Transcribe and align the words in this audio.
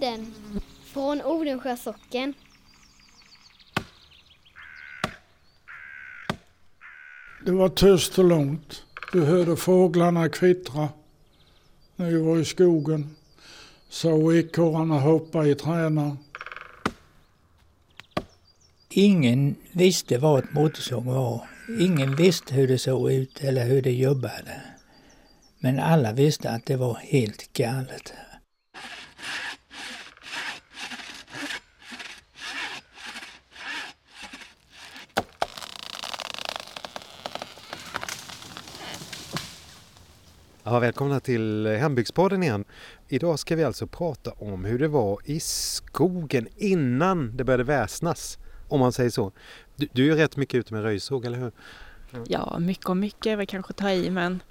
Hembygdspodden 0.00 0.34
från 0.84 1.22
Odensjö 1.22 1.76
socken. 1.76 2.34
Det 7.44 7.52
var 7.52 7.68
tyst 7.68 8.18
och 8.18 8.24
lugnt. 8.24 8.82
Du 9.12 9.24
hörde 9.24 9.56
fåglarna 9.56 10.28
kvittra 10.28 10.88
när 11.96 12.10
vi 12.10 12.16
var 12.16 12.38
i 12.38 12.44
skogen. 12.44 13.16
Såg 13.88 14.36
ekorrarna 14.36 15.00
hoppa 15.00 15.46
i 15.46 15.54
träna. 15.54 16.16
Ingen 18.88 19.54
visste 19.72 20.18
vad 20.18 20.44
ett 20.44 20.52
motorsåg 20.52 21.04
var. 21.04 21.48
Ingen 21.80 22.16
visste 22.16 22.54
hur 22.54 22.68
det 22.68 22.78
såg 22.78 23.12
ut 23.12 23.40
eller 23.40 23.64
hur 23.64 23.82
det 23.82 23.92
jobbade. 23.92 24.62
Men 25.58 25.78
alla 25.78 26.12
visste 26.12 26.50
att 26.50 26.66
det 26.66 26.76
var 26.76 26.94
helt 26.94 27.52
galet. 27.52 28.12
Ja, 40.66 40.78
välkomna 40.78 41.20
till 41.20 41.66
Hembygdspodden 41.66 42.42
igen. 42.42 42.64
Idag 43.08 43.38
ska 43.38 43.56
vi 43.56 43.64
alltså 43.64 43.86
prata 43.86 44.30
om 44.30 44.64
hur 44.64 44.78
det 44.78 44.88
var 44.88 45.18
i 45.24 45.40
skogen 45.40 46.48
innan 46.56 47.36
det 47.36 47.44
började 47.44 47.64
väsnas. 47.64 48.38
Om 48.68 48.80
man 48.80 48.92
säger 48.92 49.10
så. 49.10 49.32
Du, 49.76 49.88
du 49.92 50.12
är 50.12 50.16
rätt 50.16 50.36
mycket 50.36 50.58
ute 50.58 50.74
med 50.74 50.82
röjsåg, 50.82 51.24
eller 51.24 51.38
hur? 51.38 51.52
Ja, 52.26 52.58
mycket 52.58 52.88
och 52.88 52.96
mycket 52.96 53.26
är 53.26 53.36
väl 53.36 53.46
kanske 53.46 53.72
ta 53.72 53.90
i 53.90 54.10
men, 54.10 54.42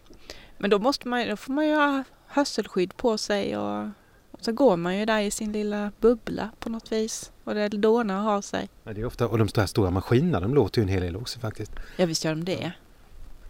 men 0.57 0.69
då, 0.69 0.79
måste 0.79 1.07
man, 1.07 1.27
då 1.27 1.35
får 1.35 1.53
man 1.53 1.67
ju 1.67 1.75
ha 1.75 2.03
hörselskydd 2.27 2.97
på 2.97 3.17
sig 3.17 3.57
och, 3.57 3.83
och 4.31 4.39
så 4.41 4.51
går 4.51 4.77
man 4.77 4.97
ju 4.97 5.05
där 5.05 5.21
i 5.21 5.31
sin 5.31 5.51
lilla 5.51 5.91
bubbla 5.99 6.49
på 6.59 6.69
något 6.69 6.91
vis 6.91 7.31
och 7.43 7.55
det 7.55 7.69
dånar 7.69 8.17
och 8.17 8.23
har 8.23 8.41
sig. 8.41 8.69
Ja, 8.83 8.93
det 8.93 9.01
är 9.01 9.05
ofta, 9.05 9.27
och 9.27 9.37
de 9.37 9.47
här 9.55 9.65
stora 9.65 9.89
maskinerna, 9.89 10.39
de 10.39 10.53
låter 10.53 10.81
ju 10.81 10.83
en 10.83 10.89
hel 10.89 11.01
del 11.01 11.15
också 11.15 11.39
faktiskt. 11.39 11.71
Ja, 11.97 12.05
visst 12.05 12.25
gör 12.25 12.35
de 12.35 12.45
det. 12.45 12.71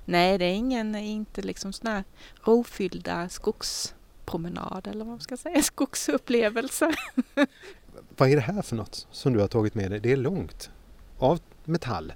Nej, 0.06 0.38
det 0.38 0.46
är 0.46 0.54
ingen, 0.54 0.96
inte 0.96 1.42
liksom 1.42 1.74
sån 1.74 1.88
här 1.88 2.04
rofyllda 2.42 3.30
skogspromenad 3.30 4.88
eller 4.88 5.00
vad 5.00 5.08
man 5.08 5.20
ska 5.20 5.38
säga, 5.38 5.62
skogsupplevelse. 5.64 6.94
Vad 8.18 8.30
är 8.30 8.36
det 8.36 8.42
här 8.42 8.62
för 8.62 8.76
något 8.76 9.08
som 9.12 9.34
du 9.34 9.40
har 9.40 9.48
tagit 9.48 9.76
med 9.76 9.92
dig? 9.92 10.00
Det 10.00 10.12
är 10.12 10.18
långt. 10.18 10.70
Av 11.20 11.40
metall. 11.64 12.14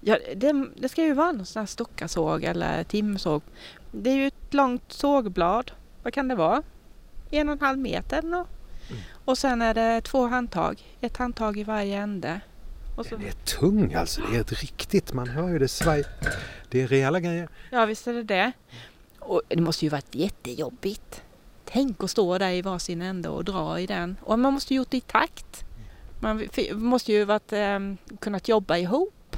Ja, 0.00 0.18
det, 0.36 0.66
det 0.76 0.88
ska 0.88 1.02
ju 1.02 1.12
vara 1.12 1.32
någon 1.32 1.46
sån 1.46 1.60
här 1.60 1.66
stockarsåg 1.66 2.44
eller 2.44 2.84
timsåg. 2.84 3.42
Det 3.92 4.10
är 4.10 4.14
ju 4.14 4.26
ett 4.26 4.54
långt 4.54 4.92
sågblad. 4.92 5.70
Vad 6.02 6.12
kan 6.12 6.28
det 6.28 6.34
vara? 6.34 6.62
En 7.30 7.48
och 7.48 7.52
en 7.52 7.60
halv 7.60 7.78
meter 7.78 8.18
eller. 8.18 8.44
Mm. 8.90 9.02
Och 9.24 9.38
sen 9.38 9.62
är 9.62 9.74
det 9.74 10.00
två 10.00 10.26
handtag. 10.26 10.82
Ett 11.00 11.16
handtag 11.16 11.58
i 11.58 11.64
varje 11.64 11.98
ände. 11.98 12.40
Och 12.96 13.06
så, 13.06 13.16
Den 13.16 13.26
är 13.26 13.32
tung 13.32 13.94
alltså, 13.94 14.20
det 14.30 14.36
är 14.36 14.40
ett 14.40 14.62
riktigt, 14.62 15.12
man 15.12 15.28
hör 15.28 15.48
ju 15.48 15.58
det 15.58 15.68
svaj. 15.68 16.04
Det 16.70 16.82
är 16.82 16.86
rejäla 16.86 17.20
grejer. 17.20 17.48
ja, 17.70 17.86
visst 17.86 18.06
är 18.06 18.12
det 18.12 18.22
det. 18.22 18.52
Och 19.18 19.42
det 19.48 19.60
måste 19.60 19.84
ju 19.84 19.88
varit 19.88 20.14
jättejobbigt. 20.14 21.22
Tänk 21.64 22.02
att 22.04 22.10
stå 22.10 22.38
där 22.38 22.50
i 22.50 22.62
varsin 22.62 23.02
ände 23.02 23.28
och 23.28 23.44
dra 23.44 23.80
i 23.80 23.86
den. 23.86 24.16
Och 24.22 24.38
man 24.38 24.52
måste 24.52 24.74
ju 24.74 24.78
gjort 24.78 24.90
det 24.90 24.96
i 24.96 25.00
takt. 25.00 25.64
Man 26.20 26.48
måste 26.72 27.12
ju 27.12 27.24
varit, 27.24 27.52
eh, 27.52 27.78
kunnat 28.20 28.48
jobba 28.48 28.76
ihop. 28.76 29.36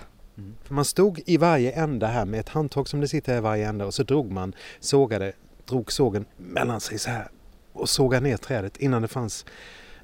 För 0.64 0.74
man 0.74 0.84
stod 0.84 1.22
i 1.26 1.36
varje 1.36 1.72
ända 1.72 2.06
här 2.06 2.24
med 2.24 2.40
ett 2.40 2.48
handtag 2.48 2.88
som 2.88 3.00
det 3.00 3.08
sitter 3.08 3.36
i 3.36 3.40
varje 3.40 3.68
ända 3.68 3.86
och 3.86 3.94
så 3.94 4.02
drog 4.02 4.32
man, 4.32 4.54
sågade, 4.80 5.32
drog 5.64 5.92
sågen 5.92 6.24
mellan 6.36 6.80
sig 6.80 6.98
så 6.98 7.10
här 7.10 7.28
och 7.72 7.88
sågade 7.88 8.28
ner 8.28 8.36
trädet 8.36 8.76
innan 8.76 9.02
det 9.02 9.08
fanns 9.08 9.44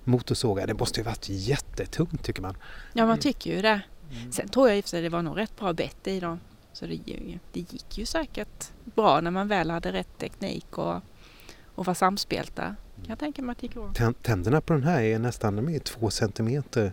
motorsågar. 0.05 0.67
Det 0.67 0.75
måste 0.75 1.01
ju 1.01 1.05
varit 1.05 1.29
jättetungt 1.29 2.25
tycker 2.25 2.43
man. 2.43 2.57
Ja, 2.93 3.07
man 3.07 3.19
tycker 3.19 3.57
ju 3.57 3.63
det. 3.63 3.81
Sen 4.31 4.49
tror 4.49 4.69
jag 4.69 4.79
i 4.79 4.81
och 4.81 4.85
för 4.85 4.89
sig 4.89 5.03
det 5.03 5.09
var 5.09 5.23
nog 5.23 5.39
rätt 5.39 5.57
bra 5.59 5.73
bett 5.73 6.07
i 6.07 6.21
dem. 6.21 6.41
Så 6.73 6.87
det, 6.87 6.99
det 7.53 7.61
gick 7.61 7.99
ju 7.99 8.07
säkert 8.07 8.71
bra 8.85 9.21
när 9.21 9.31
man 9.31 9.49
väl 9.49 9.71
hade 9.71 9.93
rätt 9.93 10.19
teknik 10.19 10.79
och, 10.79 10.95
och 11.75 11.87
var 11.87 11.95
samspelta. 11.95 12.63
Kan 12.97 13.09
jag 13.09 13.19
tänka 13.19 13.43
mig 13.43 13.53
att 13.53 13.59
det 13.59 13.67
gick 13.67 13.75
bra. 13.75 13.87
Tän- 13.95 14.15
Tänderna 14.23 14.61
på 14.61 14.73
den 14.73 14.83
här 14.85 15.03
är 15.03 15.19
nästan 15.19 15.57
de 15.57 15.69
är 15.69 15.79
två 15.79 16.11
centimeter 16.11 16.93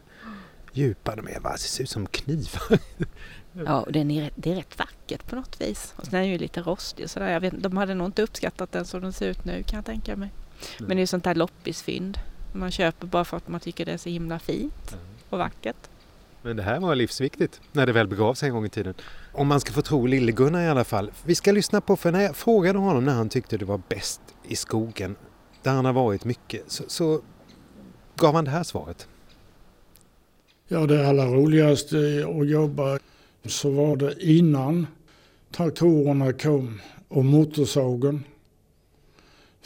djupa. 0.74 1.16
De 1.16 1.28
är, 1.28 1.40
va, 1.40 1.52
det 1.52 1.58
ser 1.58 1.84
ut 1.84 1.90
som 1.90 2.08
knivar. 2.08 2.80
Ja, 3.66 3.82
och 3.82 3.92
den 3.92 4.12
är, 4.12 4.32
det 4.36 4.52
är 4.52 4.56
rätt 4.56 4.80
vackert 4.80 5.30
på 5.30 5.36
något 5.36 5.62
vis. 5.62 5.94
Och 5.96 6.06
sen 6.06 6.16
är 6.16 6.20
den 6.20 6.30
ju 6.30 6.38
lite 6.38 6.62
rostig 6.62 7.06
och 7.06 7.12
sådär. 7.12 7.30
Jag 7.30 7.40
vet, 7.40 7.64
de 7.64 7.78
hade 7.78 7.94
nog 7.94 8.08
inte 8.08 8.22
uppskattat 8.24 8.72
den 8.72 8.86
som 8.86 9.02
den 9.02 9.14
ser 9.14 9.28
ut 9.28 9.46
nu 9.46 9.64
kan 9.64 9.78
jag 9.78 9.86
tänka 9.86 10.16
mig. 10.16 10.30
Men 10.80 10.88
det 10.90 10.96
är 10.96 11.00
ju 11.00 11.08
sånt 11.08 11.24
där 11.24 11.36
loppisfynd. 11.36 12.18
Man 12.52 12.72
köper 12.72 13.08
bara 13.08 13.26
för 13.26 13.38
att 13.38 13.48
man 13.48 13.60
tycker 13.60 13.86
det 13.86 13.92
är 13.92 13.98
så 13.98 14.10
himla 14.10 14.40
fint 14.40 14.98
och 15.30 15.38
vackert. 15.38 15.90
Men 16.42 16.58
det 16.58 16.64
här 16.64 16.80
var 16.80 16.96
livsviktigt 16.96 17.62
när 17.72 17.86
det 17.86 17.92
väl 17.92 18.08
begav 18.08 18.34
sig 18.34 18.48
en 18.48 18.56
gång 18.56 18.66
i 18.66 18.70
tiden. 18.70 18.94
Om 19.34 19.48
man 19.48 19.60
ska 19.60 19.74
få 19.74 19.82
tro 19.82 20.06
Lille-Gunnar 20.06 20.62
i 20.62 20.68
alla 20.68 20.84
fall. 20.84 21.12
Vi 21.26 21.36
ska 21.36 21.52
lyssna 21.52 21.82
på, 21.82 21.96
för 21.96 22.12
när 22.12 22.22
jag 22.22 22.36
frågade 22.36 22.80
honom 22.80 23.06
när 23.06 23.14
han 23.14 23.30
tyckte 23.30 23.58
det 23.58 23.66
var 23.66 23.82
bäst 23.90 24.22
i 24.48 24.56
skogen, 24.56 25.16
där 25.64 25.72
han 25.72 25.86
har 25.86 25.94
varit 25.94 26.26
mycket, 26.26 26.72
så, 26.72 26.84
så 26.88 27.22
gav 28.16 28.36
han 28.36 28.46
det 28.46 28.52
här 28.52 28.64
svaret. 28.64 29.08
Ja, 30.68 30.86
det 30.86 31.10
allra 31.10 31.26
roligaste 31.26 31.98
att 32.40 32.50
jobba 32.50 33.00
så 33.46 33.72
var 33.72 33.96
det 33.96 34.16
innan 34.20 34.88
traktorerna 35.52 36.34
kom 36.34 36.82
och 37.08 37.26
motorsågen. 37.26 38.24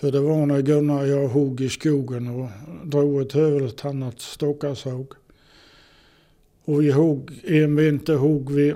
För 0.04 0.12
det 0.12 0.20
var 0.20 0.46
när 0.46 0.62
Gunnar 0.62 1.02
och 1.02 1.08
jag 1.08 1.28
hugg 1.28 1.62
i 1.62 1.70
skogen 1.70 2.28
och 2.28 2.50
drog 2.84 3.22
ett 3.22 3.34
hövelsannat 3.34 4.20
stockarsåg. 4.20 5.14
Och 6.66 6.82
vi 6.82 6.92
hugg, 6.92 7.42
en 7.44 7.76
vinter 7.76 8.16
hugg 8.16 8.52
vi 8.52 8.76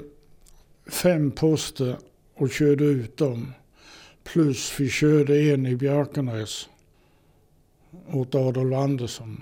fem 0.86 1.32
poster 1.32 1.98
och 2.34 2.50
körde 2.50 2.84
ut 2.84 3.18
dem. 3.18 3.54
Plus 4.24 4.80
vi 4.80 4.90
körde 4.90 5.42
en 5.42 5.66
i 5.66 5.76
Björkenäs 5.76 6.70
åt 8.12 8.36
Adolf 8.36 8.76
Andersson. 8.76 9.42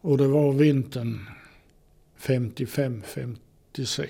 Och 0.00 0.18
det 0.18 0.28
var 0.28 0.52
vintern 0.52 1.26
55-56. 2.18 4.08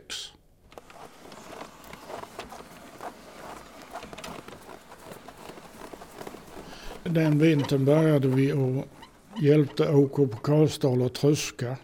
Den 7.15 7.39
vintern 7.39 7.85
började 7.85 8.29
vi 8.29 8.53
och 8.53 8.89
hjälpte 9.43 9.89
OK 9.89 10.17
på 10.17 10.37
Karlsdal 10.43 11.03
att 11.03 11.15
tröska. 11.15 11.77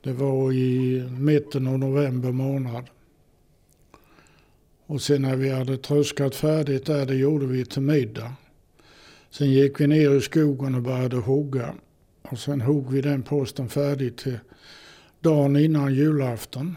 Det 0.00 0.12
var 0.12 0.52
i 0.52 1.02
mitten 1.18 1.66
av 1.66 1.78
november 1.78 2.32
månad. 2.32 2.84
Och 4.86 5.02
sen 5.02 5.22
när 5.22 5.36
vi 5.36 5.50
hade 5.50 5.76
tröskat 5.76 6.34
färdigt 6.34 6.86
där, 6.86 7.06
det 7.06 7.14
gjorde 7.14 7.46
vi 7.46 7.64
till 7.64 7.82
middag. 7.82 8.32
Sen 9.30 9.50
gick 9.50 9.80
vi 9.80 9.86
ner 9.86 10.14
i 10.14 10.20
skogen 10.20 10.74
och 10.74 10.82
började 10.82 11.16
hugga. 11.16 11.74
Och 12.22 12.38
sen 12.38 12.60
hugg 12.60 12.90
vi 12.90 13.00
den 13.00 13.22
posten 13.22 13.68
färdig 13.68 14.16
till 14.16 14.38
dagen 15.20 15.56
innan 15.56 15.94
julafton. 15.94 16.76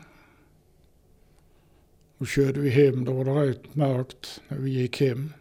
Och 2.17 2.27
körde 2.27 2.59
vi 2.59 2.69
hem, 2.69 3.05
då 3.05 3.13
var 3.13 3.25
det 3.25 3.49
rätt 3.49 3.75
mörkt 3.75 4.41
när 4.47 4.57
vi 4.57 4.71
gick 4.71 5.01
hem. 5.01 5.33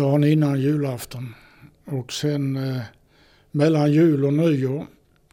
Dagen 0.00 0.24
innan 0.24 0.60
julafton. 0.60 1.34
Och 1.84 2.12
sen 2.12 2.56
eh, 2.56 2.82
mellan 3.50 3.92
jul 3.92 4.24
och 4.24 4.32
nyår 4.32 4.86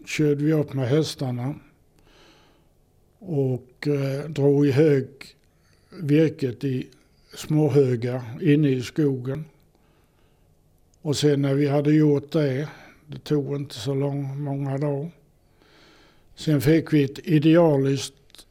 körde 0.05 0.43
vi 0.43 0.53
upp 0.53 0.73
med 0.73 0.89
hästarna. 0.89 1.55
Och 3.19 3.87
eh, 3.87 4.29
drog 4.29 4.67
i 4.67 4.71
hög 4.71 5.07
virket 5.89 6.63
i 6.63 6.87
småhögar 7.33 8.21
inne 8.41 8.69
i 8.69 8.81
skogen. 8.81 9.45
Och 11.01 11.17
sen 11.17 11.41
när 11.41 11.53
vi 11.53 11.67
hade 11.67 11.93
gjort 11.93 12.31
det, 12.31 12.69
det 13.07 13.19
tog 13.19 13.55
inte 13.55 13.75
så 13.75 13.93
lång, 13.93 14.41
många 14.41 14.77
dagar. 14.77 15.11
Sen 16.35 16.61
fick 16.61 16.93
vi 16.93 17.03
ett 17.03 17.19
idealiskt 17.19 18.47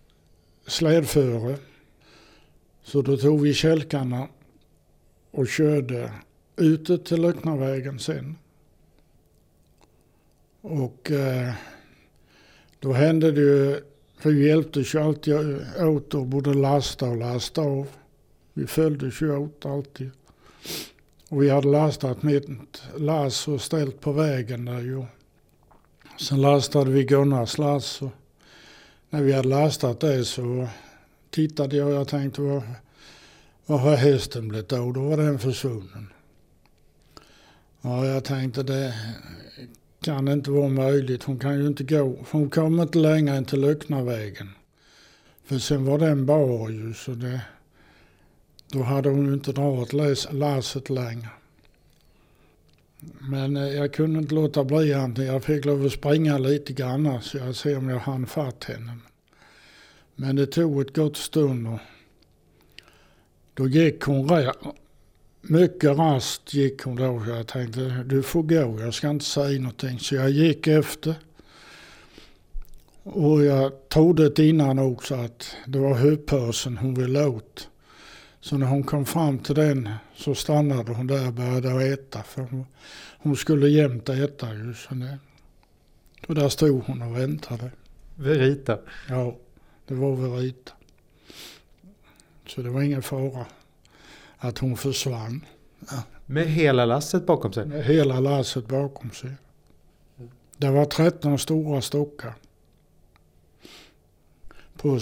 slädföre. 0.66 1.56
Så 2.82 3.02
då 3.02 3.16
tog 3.16 3.40
vi 3.40 3.54
kälkarna 3.54 4.28
och 5.36 5.48
körde 5.48 6.12
ute 6.56 6.98
till 6.98 7.22
Löcknavägen 7.22 7.98
sen. 7.98 8.36
Och 10.60 11.10
eh, 11.10 11.52
då 12.80 12.92
hände 12.92 13.32
det 13.32 13.40
ju, 13.40 13.80
för 14.18 14.30
vi 14.30 14.48
hjälptes 14.48 14.94
ju 14.94 14.98
alltid 14.98 15.34
eh, 15.34 15.88
åt 15.88 16.14
och 16.14 16.26
både 16.26 16.54
lasta 16.54 17.08
och 17.08 17.16
lasta 17.16 17.60
av. 17.60 17.88
Vi 18.52 18.66
följdes 18.66 19.22
ju 19.22 19.36
åt 19.36 19.66
alltid. 19.66 20.10
Och 21.28 21.42
vi 21.42 21.50
hade 21.50 21.68
lastat 21.68 22.22
mitt 22.22 22.82
lass 22.96 23.48
och 23.48 23.60
ställt 23.60 24.00
på 24.00 24.12
vägen 24.12 24.64
där 24.64 24.80
ju. 24.80 25.04
Sen 26.20 26.40
lastade 26.40 26.90
vi 26.90 27.04
Gunnars 27.04 27.58
lass 27.58 28.02
och 28.02 28.10
när 29.10 29.22
vi 29.22 29.32
hade 29.32 29.48
lastat 29.48 30.00
det 30.00 30.24
så 30.24 30.68
tittade 31.30 31.76
jag 31.76 31.88
och 31.88 31.94
jag 31.94 32.08
tänkte 32.08 32.40
vad, 32.40 32.62
vad 33.66 33.80
har 33.80 33.96
hästen 33.96 34.48
blivit 34.48 34.72
av? 34.72 34.92
Då 34.92 35.00
var 35.00 35.16
den 35.16 35.38
försvunnen. 35.38 36.12
Ja, 37.80 38.06
jag 38.06 38.24
tänkte 38.24 38.62
det 38.62 38.94
kan 40.00 40.28
inte 40.28 40.50
vara 40.50 40.68
möjligt. 40.68 41.22
Hon 41.22 41.38
kan 41.38 41.58
ju 41.58 41.66
inte 41.66 41.84
gå. 41.84 42.18
Hon 42.30 42.50
kom 42.50 42.80
inte 42.80 42.98
längre 42.98 43.36
än 43.36 43.44
till 43.44 43.60
Lycknavägen. 43.60 44.50
För 45.44 45.58
sen 45.58 45.84
var 45.84 45.98
den 45.98 46.26
bar 46.26 46.68
ju 46.68 46.94
så 46.94 47.10
det, 47.10 47.40
då 48.72 48.82
hade 48.82 49.08
hon 49.08 49.26
ju 49.26 49.34
inte 49.34 49.52
dragit 49.52 49.92
lasset 50.32 50.90
längre. 50.90 51.28
Men 53.18 53.56
eh, 53.56 53.68
jag 53.68 53.92
kunde 53.92 54.18
inte 54.18 54.34
låta 54.34 54.64
bli 54.64 54.92
henne. 54.92 55.24
Jag 55.24 55.44
fick 55.44 55.64
lov 55.64 55.86
att 55.86 55.92
springa 55.92 56.38
lite 56.38 56.72
grann 56.72 57.22
så 57.22 57.38
jag 57.38 57.56
ser 57.56 57.78
om 57.78 57.88
jag 57.88 57.98
hann 57.98 58.26
fatt 58.26 58.64
henne. 58.64 58.92
Men 60.14 60.36
det 60.36 60.46
tog 60.46 60.80
ett 60.80 60.96
gott 60.96 61.16
stund 61.16 61.68
och 61.68 61.78
då 63.56 63.68
gick 63.68 64.02
hon 64.02 64.26
mycket 65.40 65.98
rast 65.98 66.54
gick 66.54 66.82
hon 66.82 66.96
då. 66.96 67.24
Jag 67.28 67.46
tänkte 67.46 68.04
du 68.06 68.22
får 68.22 68.42
gå, 68.42 68.80
jag 68.80 68.94
ska 68.94 69.10
inte 69.10 69.24
säga 69.24 69.60
någonting. 69.60 69.98
Så 69.98 70.14
jag 70.14 70.30
gick 70.30 70.66
efter. 70.66 71.14
Och 73.02 73.44
jag 73.44 73.88
trodde 73.88 74.28
det 74.28 74.48
innan 74.48 74.78
också 74.78 75.14
att 75.14 75.56
det 75.66 75.78
var 75.78 75.94
huvudpösen 75.94 76.78
hon 76.78 76.94
ville 76.94 77.26
åt. 77.26 77.68
Så 78.40 78.58
när 78.58 78.66
hon 78.66 78.82
kom 78.82 79.06
fram 79.06 79.38
till 79.38 79.54
den 79.54 79.90
så 80.16 80.34
stannade 80.34 80.92
hon 80.92 81.06
där 81.06 81.26
och 81.26 81.32
började 81.32 81.84
äta. 81.84 82.22
För 82.22 82.42
hon, 82.42 82.66
hon 83.18 83.36
skulle 83.36 83.68
jämt 83.68 84.08
äta 84.08 84.54
ju. 84.54 84.74
Så 84.74 84.94
det, 84.94 85.18
och 86.28 86.34
där 86.34 86.48
stod 86.48 86.82
hon 86.84 87.02
och 87.02 87.16
väntade. 87.16 87.70
Verita? 88.14 88.78
Ja, 89.08 89.36
det 89.86 89.94
var 89.94 90.16
Verita. 90.16 90.72
Så 92.46 92.62
det 92.62 92.70
var 92.70 92.82
ingen 92.82 93.02
fara 93.02 93.46
att 94.38 94.58
hon 94.58 94.76
försvann. 94.76 95.44
Ja. 95.90 96.02
Med 96.26 96.46
hela 96.46 96.84
lasset 96.84 97.26
bakom 97.26 97.52
sig? 97.52 97.66
Med 97.66 97.84
hela 97.84 98.20
lasset 98.20 98.68
bakom 98.68 99.10
sig. 99.10 99.30
Det 100.56 100.70
var 100.70 100.84
13 100.84 101.38
stora 101.38 101.80
stockar. 101.80 102.34
På 104.76 105.00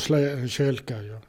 kälkar 0.49 1.03
ja. 1.03 1.21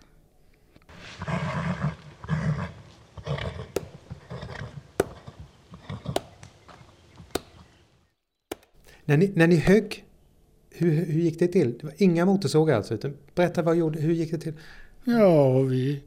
När 9.05 9.17
ni, 9.17 9.31
när 9.35 9.47
ni 9.47 9.55
högg, 9.55 10.05
hur, 10.69 11.05
hur 11.05 11.21
gick 11.21 11.39
det 11.39 11.47
till? 11.47 11.77
Det 11.77 11.83
var 11.83 11.93
inga 11.97 12.25
motorsågar 12.25 12.75
alltså? 12.75 12.93
Utan 12.93 13.17
berätta, 13.35 13.61
vad 13.61 13.75
gjorde, 13.75 13.99
hur 13.99 14.13
gick 14.13 14.31
det 14.31 14.37
till? 14.37 14.53
Ja, 15.07 15.61
vi, 15.61 16.01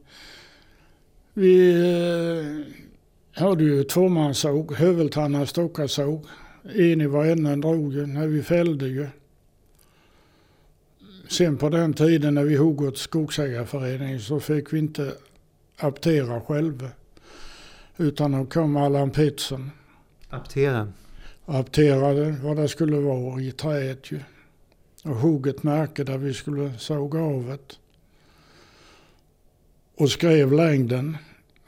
vi 1.33 1.71
eh, 1.81 3.41
hade 3.43 3.63
ju 3.63 3.83
tvåmanssåg, 3.83 4.75
huvudtannar 4.75 5.45
stockarsåg. 5.45 6.25
En 6.63 7.01
i 7.01 7.05
varannan 7.05 7.61
drog 7.61 7.93
ju 7.93 8.05
när 8.05 8.27
vi 8.27 8.43
fällde 8.43 8.87
ju. 8.87 9.07
Sen 11.29 11.57
på 11.57 11.69
den 11.69 11.93
tiden 11.93 12.33
när 12.33 12.43
vi 12.43 12.55
hugg 12.55 12.81
åt 12.81 12.97
skogsägarföreningen 12.97 14.19
så 14.19 14.39
fick 14.39 14.73
vi 14.73 14.79
inte 14.79 15.13
aptera 15.77 16.41
själva. 16.41 16.89
Utan 17.97 18.31
då 18.31 18.45
kom 18.45 18.77
Allan 18.77 19.11
Pettersson. 19.11 19.71
Aptera? 20.29 20.93
Apterade 21.45 22.35
vad 22.43 22.57
det 22.57 22.67
skulle 22.67 22.97
vara 22.97 23.41
i 23.41 23.51
träet 23.51 24.11
ju. 24.11 24.19
Och 25.03 25.15
hugg 25.15 25.47
ett 25.47 25.63
märke 25.63 26.03
där 26.03 26.17
vi 26.17 26.33
skulle 26.33 26.77
såga 26.77 27.19
av 27.19 27.45
det. 27.47 27.75
Och 29.99 30.11
skrev 30.11 30.53
längden. 30.53 31.17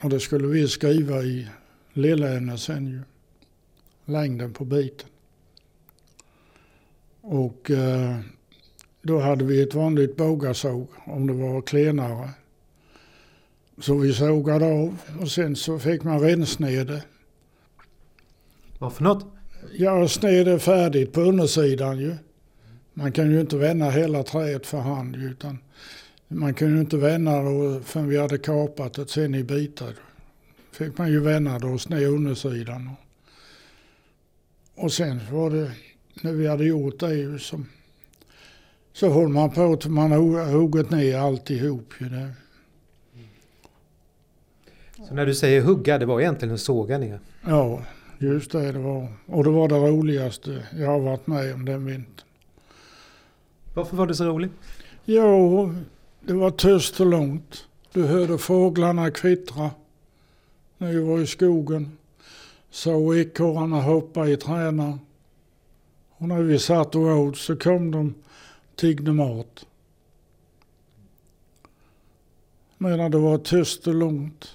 Och 0.01 0.09
det 0.09 0.19
skulle 0.19 0.47
vi 0.47 0.67
skriva 0.67 1.21
i 1.23 1.47
lillämnet 1.93 2.59
sen 2.59 2.87
ju. 2.87 3.01
Längden 4.05 4.53
på 4.53 4.65
biten. 4.65 5.07
Och 7.21 7.71
eh, 7.71 8.19
då 9.01 9.19
hade 9.19 9.45
vi 9.45 9.61
ett 9.61 9.73
vanligt 9.73 10.17
bågasåg 10.17 10.87
om 11.05 11.27
det 11.27 11.33
var 11.33 11.61
klenare. 11.61 12.29
Så 13.77 13.97
vi 13.97 14.13
sågade 14.13 14.65
av 14.65 14.97
och 15.21 15.31
sen 15.31 15.55
så 15.55 15.79
fick 15.79 16.03
man 16.03 16.19
rensnede. 16.19 17.03
Vad 18.79 18.93
för 18.93 19.03
något? 19.03 19.25
Ja, 19.73 20.07
sned 20.07 20.47
är 20.47 20.57
färdigt 20.57 21.13
på 21.13 21.21
undersidan 21.21 21.99
ju. 21.99 22.15
Man 22.93 23.11
kan 23.11 23.31
ju 23.31 23.41
inte 23.41 23.57
vända 23.57 23.89
hela 23.89 24.23
träet 24.23 24.65
för 24.65 24.79
hand 24.79 25.15
utan 25.15 25.57
man 26.31 26.53
kunde 26.53 26.79
inte 26.79 26.97
vända 26.97 27.41
då 27.41 27.79
förrän 27.79 28.07
vi 28.07 28.17
hade 28.17 28.37
kapat 28.37 28.93
det 28.93 29.07
sen 29.07 29.35
i 29.35 29.43
bitar. 29.43 29.93
fick 30.71 30.97
man 30.97 31.11
ju 31.11 31.19
vända 31.19 31.59
då 31.59 31.67
och 31.67 31.81
sned 31.81 32.07
undersidan. 32.07 32.89
Och 34.75 34.93
sen 34.93 35.19
var 35.31 35.49
det, 35.49 35.71
när 36.21 36.33
vi 36.33 36.47
hade 36.47 36.65
gjort 36.65 36.99
det 36.99 37.13
ju 37.13 37.39
som 37.39 37.65
så 38.93 39.09
håller 39.09 39.27
man 39.27 39.49
på 39.49 39.75
till 39.75 39.91
man 39.91 40.11
har 40.11 40.45
huggit 40.45 40.89
ner 40.89 41.17
alltihop. 41.17 41.93
Ju 41.99 42.09
det. 42.09 42.33
Så 45.07 45.13
när 45.13 45.25
du 45.25 45.35
säger 45.35 45.61
hugga, 45.61 45.97
det 45.97 46.05
var 46.05 46.21
egentligen 46.21 46.53
att 46.53 46.61
såga 46.61 46.97
ner? 46.97 47.19
Ja, 47.47 47.81
just 48.19 48.51
det 48.51 48.71
det 48.71 48.79
var. 48.79 49.07
Och 49.25 49.43
det 49.43 49.49
var 49.49 49.67
det 49.67 49.75
roligaste 49.75 50.67
jag 50.77 50.87
har 50.87 50.99
varit 50.99 51.27
med 51.27 51.53
om 51.53 51.65
den 51.65 51.85
vintern. 51.85 52.25
Varför 53.73 53.97
var 53.97 54.07
det 54.07 54.15
så 54.15 54.25
roligt? 54.25 54.51
Jo, 55.05 55.75
det 56.21 56.33
var 56.33 56.51
tyst 56.51 56.99
och 56.99 57.05
lugnt. 57.05 57.67
Du 57.93 58.05
hörde 58.05 58.37
fåglarna 58.37 59.11
kvittra 59.11 59.71
när 60.77 60.91
vi 60.91 60.99
var 60.99 61.19
i 61.19 61.27
skogen. 61.27 61.97
Så 62.69 63.15
ekorrarna 63.15 63.81
hoppa 63.81 64.27
i 64.27 64.37
träna. 64.37 64.99
Och 66.09 66.27
när 66.27 66.41
vi 66.41 66.59
satt 66.59 66.95
och 66.95 67.01
åt 67.01 67.37
så 67.37 67.55
kom 67.55 67.91
de 67.91 68.13
tiggde 68.75 69.13
mat. 69.13 69.65
Medan 72.77 73.11
det 73.11 73.17
var 73.17 73.37
tyst 73.37 73.87
och 73.87 73.95
lugnt. 73.95 74.47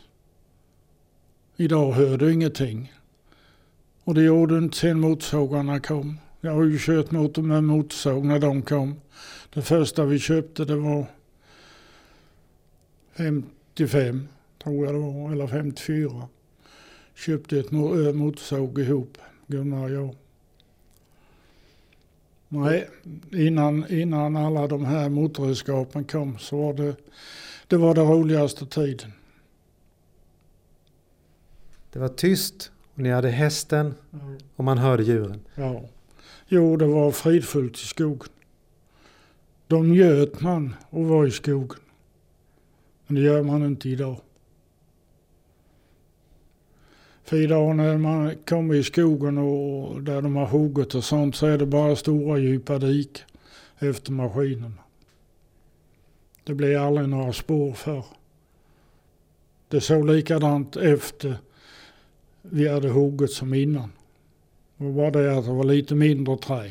Idag 1.56 1.92
hör 1.92 2.18
du 2.18 2.32
ingenting. 2.32 2.92
Och 4.04 4.14
det 4.14 4.22
gjorde 4.22 4.54
du 4.54 4.64
inte 4.64 4.76
sen 4.76 5.00
motorsågarna 5.00 5.80
kom. 5.80 6.18
Jag 6.40 6.52
har 6.52 6.64
ju 6.64 6.78
kört 6.78 7.10
motor 7.10 7.42
med 7.42 7.64
motorsåg 7.64 8.24
när 8.24 8.38
de 8.38 8.62
kom. 8.62 9.00
Det 9.54 9.62
första 9.62 10.04
vi 10.04 10.18
köpte 10.18 10.64
det 10.64 10.76
var 10.76 11.06
55 13.16 14.28
tror 14.62 14.86
jag 14.86 14.94
det 14.94 14.98
var, 14.98 15.32
eller 15.32 15.46
54. 15.46 16.28
Köpte 17.14 17.58
ett 17.58 17.70
motorsåg 17.70 18.78
ihop, 18.78 19.18
Gunnar 19.46 19.84
och 19.84 19.90
jag. 19.90 20.14
Nej, 22.48 22.88
innan, 23.32 23.90
innan 23.90 24.36
alla 24.36 24.66
de 24.66 24.84
här 24.84 25.08
motorredskapen 25.08 26.04
kom 26.04 26.38
så 26.38 26.56
var 26.56 26.74
det, 26.74 26.96
det 27.66 27.76
var 27.76 27.94
den 27.94 28.06
roligaste 28.06 28.66
tiden. 28.66 29.12
Det 31.92 31.98
var 31.98 32.08
tyst 32.08 32.70
och 32.94 32.98
ni 32.98 33.10
hade 33.10 33.30
hästen 33.30 33.94
och 34.56 34.64
man 34.64 34.78
hörde 34.78 35.02
djuren. 35.02 35.40
Ja. 35.54 35.84
Jo, 36.48 36.76
det 36.76 36.86
var 36.86 37.10
fridfullt 37.10 37.76
i 37.76 37.86
skogen. 37.86 38.28
De 39.66 39.90
njöt 39.90 40.40
man 40.40 40.74
och 40.90 41.04
var 41.04 41.26
i 41.26 41.30
skogen. 41.30 41.80
Men 43.06 43.14
det 43.14 43.22
gör 43.22 43.42
man 43.42 43.66
inte 43.66 43.88
idag. 43.88 44.16
För 47.24 47.36
idag 47.36 47.76
när 47.76 47.98
man 47.98 48.34
kommer 48.48 48.74
i 48.74 48.82
skogen 48.82 49.38
och 49.38 50.02
där 50.02 50.22
de 50.22 50.36
har 50.36 50.46
huggit 50.46 50.94
och 50.94 51.04
sånt 51.04 51.36
så 51.36 51.46
är 51.46 51.58
det 51.58 51.66
bara 51.66 51.96
stora 51.96 52.38
djupa 52.38 52.78
dik 52.78 53.22
efter 53.78 54.12
maskinerna. 54.12 54.82
Det 56.44 56.54
blir 56.54 56.78
aldrig 56.78 57.08
några 57.08 57.32
spår 57.32 57.72
för. 57.72 58.04
Det 59.68 59.80
såg 59.80 60.06
likadant 60.06 60.76
efter 60.76 61.36
vi 62.42 62.68
hade 62.68 62.88
huggit 62.88 63.30
som 63.30 63.54
innan. 63.54 63.92
Det 64.76 64.84
var 64.84 64.92
bara 64.92 65.22
det 65.22 65.38
att 65.38 65.44
det 65.44 65.52
var 65.52 65.64
lite 65.64 65.94
mindre 65.94 66.36
trä. 66.36 66.70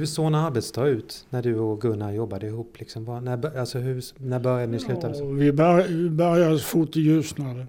Hur 0.00 0.06
såg 0.06 0.26
en 0.26 0.34
arbetsdag 0.34 0.86
ut 0.86 1.26
när 1.30 1.42
du 1.42 1.58
och 1.58 1.80
Gunnar 1.80 2.12
jobbade 2.12 2.46
ihop? 2.46 2.78
Liksom? 2.78 3.04
När, 3.04 3.58
alltså 3.58 3.78
hur, 3.78 4.04
när 4.16 4.40
började 4.40 4.72
ni 4.72 4.78
sluta? 4.78 5.16
Ja, 5.16 5.24
vi 5.24 5.52
började, 5.52 6.10
började 6.10 6.58
så 6.58 6.64
fort 6.64 6.92
det 6.92 7.00
ljusnade. 7.00 7.66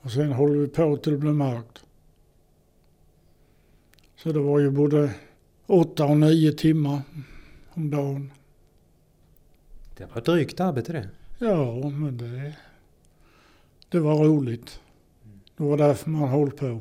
Och 0.00 0.10
sen 0.10 0.32
håller 0.32 0.58
vi 0.58 0.68
på 0.68 0.96
till 0.96 1.12
det 1.12 1.18
blir 1.18 1.32
mörkt. 1.32 1.84
Så 4.16 4.32
det 4.32 4.40
var 4.40 4.58
ju 4.58 4.70
både 4.70 5.14
åtta 5.66 6.04
och 6.04 6.16
nio 6.16 6.52
timmar 6.52 7.00
om 7.70 7.90
dagen. 7.90 8.32
Det 9.96 10.14
var 10.14 10.20
drygt 10.22 10.60
arbete 10.60 10.92
det. 10.92 11.08
Ja, 11.38 11.88
men 11.88 12.18
det, 12.18 12.54
det 13.88 14.00
var 14.00 14.24
roligt. 14.24 14.80
Det 15.56 15.62
var 15.62 15.76
därför 15.76 16.10
man 16.10 16.28
höll 16.28 16.50
på. 16.50 16.80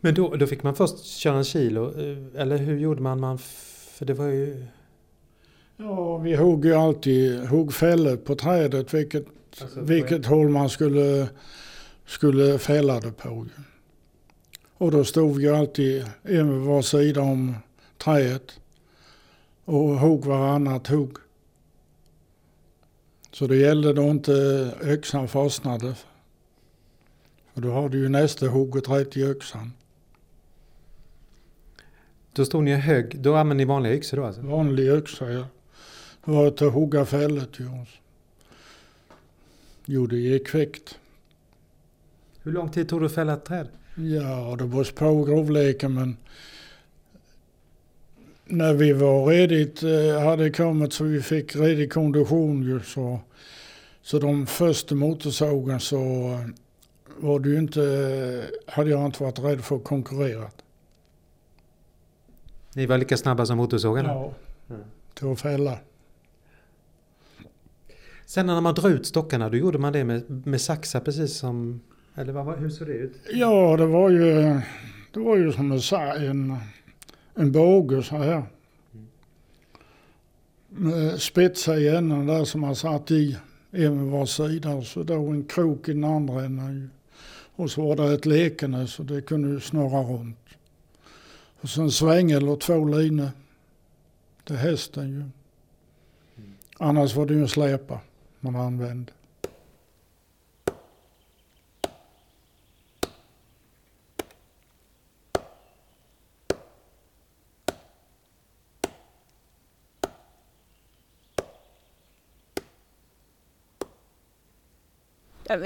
Men 0.00 0.14
då, 0.14 0.36
då 0.36 0.46
fick 0.46 0.62
man 0.62 0.74
först 0.74 1.04
köra 1.04 1.36
en 1.36 1.44
kilo, 1.44 2.00
eh, 2.00 2.40
eller 2.40 2.56
hur 2.56 2.78
gjorde 2.78 3.02
man? 3.02 3.20
man 3.20 3.38
för 3.98 4.04
det 4.04 4.14
var 4.14 4.26
ju... 4.26 4.66
Ja, 5.76 6.16
vi 6.18 6.36
hugg 6.36 6.64
ju 6.64 6.74
alltid 6.74 7.40
hugg 7.40 7.72
fällor 7.72 8.16
på 8.16 8.34
trädet 8.34 8.94
vilket, 8.94 9.26
Alltså, 9.62 9.80
vilket 9.80 10.26
håll 10.26 10.48
man 10.48 10.70
skulle, 10.70 11.28
skulle 12.06 12.58
fälla 12.58 13.00
det 13.00 13.12
på. 13.12 13.46
Och 14.78 14.90
då 14.90 15.04
stod 15.04 15.36
vi 15.36 15.42
ju 15.42 15.56
alltid 15.56 16.06
en 16.22 16.58
vid 16.58 16.68
var 16.68 16.82
sida 16.82 17.20
om 17.20 17.54
trädet 17.96 18.60
och 19.64 20.00
hugg 20.00 20.24
varannat 20.24 20.86
hugg. 20.86 21.16
Så 23.32 23.46
det 23.46 23.56
gällde 23.56 23.92
då 23.92 24.02
inte 24.02 24.32
öxan 24.82 25.28
fastnade. 25.28 25.94
För 27.54 27.60
då 27.60 27.70
har 27.70 27.88
du 27.88 27.98
ju 27.98 28.08
nästa 28.08 28.46
hugget 28.46 28.88
rätt 28.88 29.16
i 29.16 29.24
öxan. 29.24 29.72
Då 32.38 32.44
stod 32.44 32.64
ni 32.64 32.70
i 32.70 32.74
hög, 32.74 33.20
då 33.20 33.34
använde 33.34 33.64
ni 33.64 33.68
vanliga 33.68 33.94
yxor 33.94 34.16
då 34.16 34.24
alltså? 34.24 34.42
Vanlig 34.42 34.88
öxa 34.88 35.30
ja. 35.30 35.44
Det 36.24 36.30
var 36.30 36.46
att 36.46 36.60
hugga 36.60 37.04
fällor 37.04 37.44
till 37.56 37.66
oss. 37.66 37.88
Jo, 39.84 40.06
det 40.06 40.16
gick 40.16 40.46
kvickt. 40.46 40.98
Hur 42.42 42.52
lång 42.52 42.70
tid 42.70 42.88
tog 42.88 43.00
det 43.00 43.06
att 43.06 43.12
fälla 43.12 43.32
ett 43.32 43.44
träd? 43.44 43.68
Ja, 43.96 44.56
det 44.58 44.64
beror 44.66 44.94
på 44.94 45.24
grovleken 45.24 45.94
men 45.94 46.16
när 48.44 48.74
vi 48.74 48.92
var 48.92 49.26
redigt, 49.26 49.82
eh, 49.82 50.20
hade 50.24 50.50
kommit 50.50 50.92
så 50.92 51.04
vi 51.04 51.22
fick 51.22 51.56
redig 51.56 51.92
kondition 51.92 52.62
ju 52.62 52.80
så, 52.80 53.20
så 54.02 54.18
de 54.18 54.46
första 54.46 54.94
motorsågen 54.94 55.80
så 55.80 55.96
eh, 56.32 56.46
var 57.16 57.38
det 57.38 57.48
ju 57.48 57.58
inte, 57.58 57.82
eh, 57.82 58.72
hade 58.74 58.90
jag 58.90 59.06
inte 59.06 59.22
varit 59.22 59.38
rädd 59.38 59.64
för 59.64 59.76
att 59.76 59.84
konkurrera. 59.84 60.50
Ni 62.78 62.86
var 62.86 62.98
lika 62.98 63.16
snabba 63.16 63.46
som 63.46 63.56
motorsågarna? 63.56 64.08
Ja, 64.08 64.32
Mm. 64.70 64.82
till 65.14 65.32
att 65.32 65.40
fälla. 65.40 65.78
Sen 68.26 68.46
när 68.46 68.60
man 68.60 68.74
drar 68.74 68.90
ut 68.90 69.06
stockarna, 69.06 69.48
då 69.48 69.56
gjorde 69.56 69.78
man 69.78 69.92
det 69.92 70.04
med, 70.04 70.46
med 70.46 70.60
saxar 70.60 71.00
precis 71.00 71.36
som... 71.36 71.80
Eller 72.14 72.32
vad, 72.32 72.58
hur 72.58 72.70
såg 72.70 72.88
det 72.88 72.92
ut? 72.92 73.12
Ja, 73.32 73.76
det 73.76 73.86
var 73.86 74.10
ju, 74.10 74.60
det 75.12 75.20
var 75.20 75.36
ju 75.36 75.52
som 75.52 75.72
en, 75.72 76.56
en, 77.34 77.52
båge 77.52 78.02
så 78.02 78.16
här. 78.16 78.42
Med 80.68 81.20
spetsar 81.20 81.76
i 81.76 81.88
änden 81.88 82.26
där 82.26 82.44
som 82.44 82.60
man 82.60 82.76
satt 82.76 83.10
i 83.10 83.38
en 83.70 84.10
var 84.10 84.26
sida 84.26 84.82
så 84.82 85.02
då 85.02 85.26
en 85.26 85.44
krok 85.44 85.88
i 85.88 85.92
den 85.92 86.04
andra 86.04 86.44
änden. 86.44 86.90
Och 87.56 87.70
så 87.70 87.82
var 87.82 87.96
det 87.96 88.14
ett 88.14 88.26
lekande 88.26 88.86
så 88.86 89.02
det 89.02 89.20
kunde 89.20 89.48
ju 89.48 89.60
snurra 89.60 90.02
runt. 90.02 90.47
Och 91.60 91.68
sen 91.68 91.90
svängel 91.90 92.48
och 92.48 92.60
två 92.60 92.84
linor 92.84 93.30
till 94.44 94.56
hästen 94.56 95.08
ju. 95.08 95.24
Annars 96.78 97.14
var 97.14 97.26
det 97.26 97.34
ju 97.34 97.40
en 97.40 97.48
släpa 97.48 98.00
man 98.40 98.56
använde. 98.56 99.12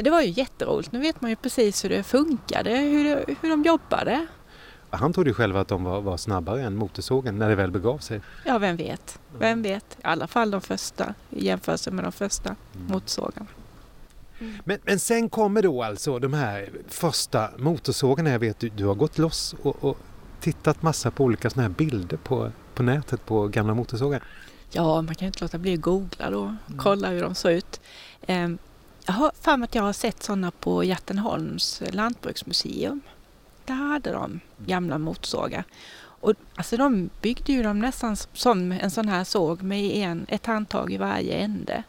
Det 0.03 0.11
var 0.11 0.23
ju 0.23 0.29
jätteroligt. 0.31 0.93
Nu 0.93 0.99
vet 0.99 1.21
man 1.21 1.31
ju 1.31 1.37
precis 1.37 1.85
hur 1.85 1.89
det 1.89 2.03
funkade, 2.03 2.71
hur, 2.71 3.37
hur 3.41 3.51
de 3.51 3.63
jobbade. 3.63 4.27
Han 4.95 5.13
trodde 5.13 5.31
ju 5.31 5.35
själv 5.35 5.57
att 5.57 5.69
de 5.69 5.85
var, 5.85 6.01
var 6.01 6.17
snabbare 6.17 6.63
än 6.63 6.77
motorsågen 6.77 7.39
när 7.39 7.49
det 7.49 7.55
väl 7.55 7.71
begav 7.71 7.99
sig. 7.99 8.21
Ja, 8.47 8.59
vem 8.59 8.77
vet? 8.77 9.19
Vem 9.39 9.63
vet? 9.63 9.85
I 9.99 10.01
alla 10.03 10.27
fall 10.27 10.51
de 10.51 10.61
första 10.61 11.15
i 11.31 11.45
jämförelse 11.47 11.91
med 11.91 12.05
de 12.05 12.13
första 12.13 12.57
motorsågarna. 12.89 13.47
Men, 14.65 14.79
men 14.85 14.99
sen 14.99 15.29
kommer 15.29 15.63
då 15.63 15.83
alltså 15.83 16.19
de 16.19 16.33
här 16.35 16.71
första 16.89 17.51
motorsågarna. 17.59 18.31
Jag 18.31 18.39
vet 18.39 18.59
du, 18.61 18.69
du 18.69 18.85
har 18.87 18.95
gått 18.95 19.19
loss 19.19 19.55
och, 19.63 19.85
och 19.85 19.99
tittat 20.41 20.83
massa 20.83 21.11
på 21.11 21.25
olika 21.25 21.51
såna 21.51 21.63
här 21.63 21.71
bilder 21.71 22.17
på, 22.17 22.51
på 22.75 22.83
nätet 22.83 23.27
på 23.27 23.49
gamla 23.49 23.75
motorsågar. 23.75 24.23
Ja, 24.71 25.03
man 25.03 25.15
kan 25.15 25.21
ju 25.21 25.27
inte 25.27 25.45
låta 25.45 25.59
bli 25.59 25.75
att 25.75 25.81
googla 25.81 26.31
då 26.31 26.41
och 26.67 26.77
kolla 26.79 27.09
hur 27.09 27.23
de 27.23 27.35
såg 27.35 27.53
ut. 27.53 27.81
Ehm, 28.27 28.59
Jag 29.07 29.13
har 29.13 29.33
för 29.41 29.57
mig 29.57 29.65
att 29.67 29.75
jag 29.75 29.83
har 29.83 29.93
sett 29.93 30.23
sådana 30.23 30.51
på 30.51 30.85
Jättenholms 30.85 31.83
lantbruksmuseum. 31.91 33.01
Där 33.65 33.75
hade 33.75 34.13
de 34.13 34.41
gamla 34.67 34.99
motorsågar. 34.99 35.65
Och 36.23 36.35
alltså 36.55 36.77
de 36.77 37.11
byggde 37.21 37.53
ju 37.53 37.63
dem 37.63 37.79
nästan 37.79 38.17
som 38.17 38.73
en 38.73 38.91
sån 38.91 39.09
här 39.09 39.25
såg 39.25 39.63
med 39.63 39.91
en, 39.97 40.27
ett 40.29 40.47
handtag 40.47 40.93
i 40.93 40.97
varje 40.97 41.39
ände. 41.39 41.83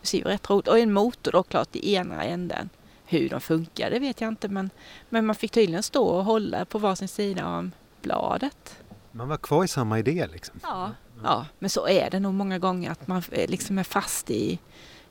Det 0.00 0.06
ser 0.06 0.18
ju 0.18 0.24
rätt 0.24 0.50
roligt. 0.50 0.68
Och 0.68 0.78
en 0.78 0.92
motor 0.92 1.32
då 1.32 1.42
klart 1.42 1.76
i 1.76 1.94
ena 1.94 2.24
änden. 2.24 2.70
Hur 3.04 3.28
de 3.28 3.40
funkar 3.40 3.90
det 3.90 3.98
vet 3.98 4.20
jag 4.20 4.28
inte 4.28 4.48
men, 4.48 4.70
men 5.08 5.26
man 5.26 5.36
fick 5.36 5.50
tydligen 5.50 5.82
stå 5.82 6.04
och 6.04 6.24
hålla 6.24 6.64
på 6.64 6.78
varsin 6.78 7.08
sida 7.08 7.46
om 7.46 7.72
bladet. 8.02 8.76
Man 9.12 9.28
var 9.28 9.36
kvar 9.36 9.64
i 9.64 9.68
samma 9.68 9.98
idé 9.98 10.26
liksom. 10.32 10.60
Ja, 10.62 10.90
ja, 11.22 11.46
men 11.58 11.70
så 11.70 11.88
är 11.88 12.10
det 12.10 12.20
nog 12.20 12.34
många 12.34 12.58
gånger 12.58 12.90
att 12.90 13.06
man 13.06 13.22
eh, 13.30 13.50
liksom 13.50 13.78
är 13.78 13.82
fast 13.82 14.30
i, 14.30 14.58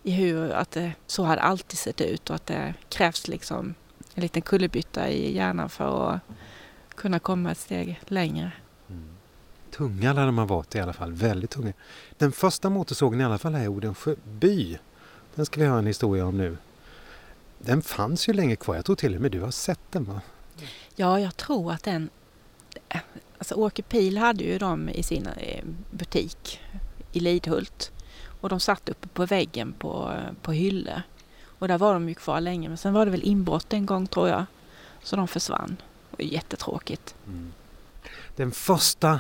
i 0.04 0.12
hur 0.12 0.52
att 0.52 0.72
det, 0.72 0.92
så 1.08 1.24
har 1.24 1.36
det 1.36 1.42
alltid 1.42 1.80
sett 1.80 2.02
ut 2.02 2.30
och 2.30 2.36
att 2.36 2.46
det 2.46 2.74
krävs 2.90 3.28
liksom 3.28 3.76
en 4.20 4.24
liten 4.24 4.42
kullerbytta 4.42 5.10
i 5.10 5.36
hjärnan 5.36 5.70
för 5.70 6.12
att 6.12 6.22
kunna 6.96 7.20
komma 7.20 7.52
ett 7.52 7.58
steg 7.58 8.00
längre. 8.06 8.52
Tunga 9.72 10.14
lär 10.14 10.26
de 10.26 10.38
ha 10.38 10.46
varit 10.46 10.76
i 10.76 10.80
alla 10.80 10.94
fall, 10.94 11.14
väldigt 11.14 11.50
tunga. 11.50 11.74
Den 12.18 12.32
första 12.32 12.70
motorsågen 12.70 13.22
i 13.22 13.24
alla 13.24 13.38
fall 13.38 13.56
är 13.56 13.64
i 13.64 13.68
Odensjö 13.68 14.16
by. 14.24 14.78
Den 15.36 15.46
ska 15.46 15.60
vi 15.60 15.66
höra 15.66 15.80
en 15.80 15.88
historia 15.88 16.26
om 16.26 16.38
nu. 16.38 16.58
Den 17.58 17.82
fanns 17.82 18.30
ju 18.30 18.34
länge 18.34 18.56
kvar, 18.56 18.76
jag 18.76 18.86
tror 18.86 18.96
till 18.96 19.16
och 19.16 19.22
med 19.22 19.32
du 19.32 19.42
har 19.42 19.52
sett 19.52 19.92
den 19.92 20.04
va? 20.04 20.22
Ja, 20.96 21.20
jag 21.20 21.38
tror 21.38 21.72
att 21.72 21.84
den... 21.84 22.10
Alltså 23.38 23.56
Åke 23.56 23.82
Pil 23.82 24.18
hade 24.18 24.44
ju 24.44 24.58
dem 24.58 24.90
i 24.90 25.04
sin 25.04 25.28
eh, 25.28 25.64
butik 25.92 26.60
i 27.12 27.20
Lidhult. 27.20 27.92
Och 28.42 28.50
de 28.50 28.60
satt 28.60 28.90
uppe 28.90 29.08
på 29.08 29.26
väggen 29.26 29.74
på, 29.74 30.14
på 30.42 30.52
hyllor. 30.52 31.02
Och 31.60 31.68
där 31.68 31.78
var 31.78 31.94
de 31.94 32.10
ju 32.10 32.16
kvar 32.16 32.42
länge. 32.42 32.68
Men 32.70 32.78
sen 32.78 32.94
var 32.94 33.06
det 33.06 33.12
väl 33.12 33.24
inbrott 33.24 33.74
en 33.74 33.86
gång 33.86 34.08
tror 34.08 34.30
jag. 34.30 34.46
Så 35.04 35.16
de 35.16 35.28
försvann. 35.28 35.78
Det 36.12 36.24
var 36.24 36.32
jättetråkigt. 36.32 37.16
Den 38.36 38.52
första 38.52 39.20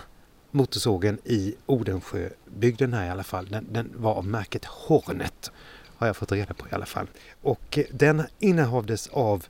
motorsågen 0.51 1.19
i 1.23 1.55
Odensjö, 1.65 2.29
bygden 2.45 2.93
här 2.93 3.05
i 3.05 3.09
alla 3.09 3.23
fall, 3.23 3.45
den, 3.45 3.67
den 3.71 3.91
var 3.95 4.13
av 4.13 4.25
märket 4.27 4.65
Hornet. 4.65 5.51
Har 5.97 6.07
jag 6.07 6.17
fått 6.17 6.31
reda 6.31 6.53
på 6.53 6.67
i 6.67 6.73
alla 6.73 6.85
fall. 6.85 7.07
Och 7.41 7.79
den 7.91 8.23
innehavdes 8.39 9.07
av 9.07 9.45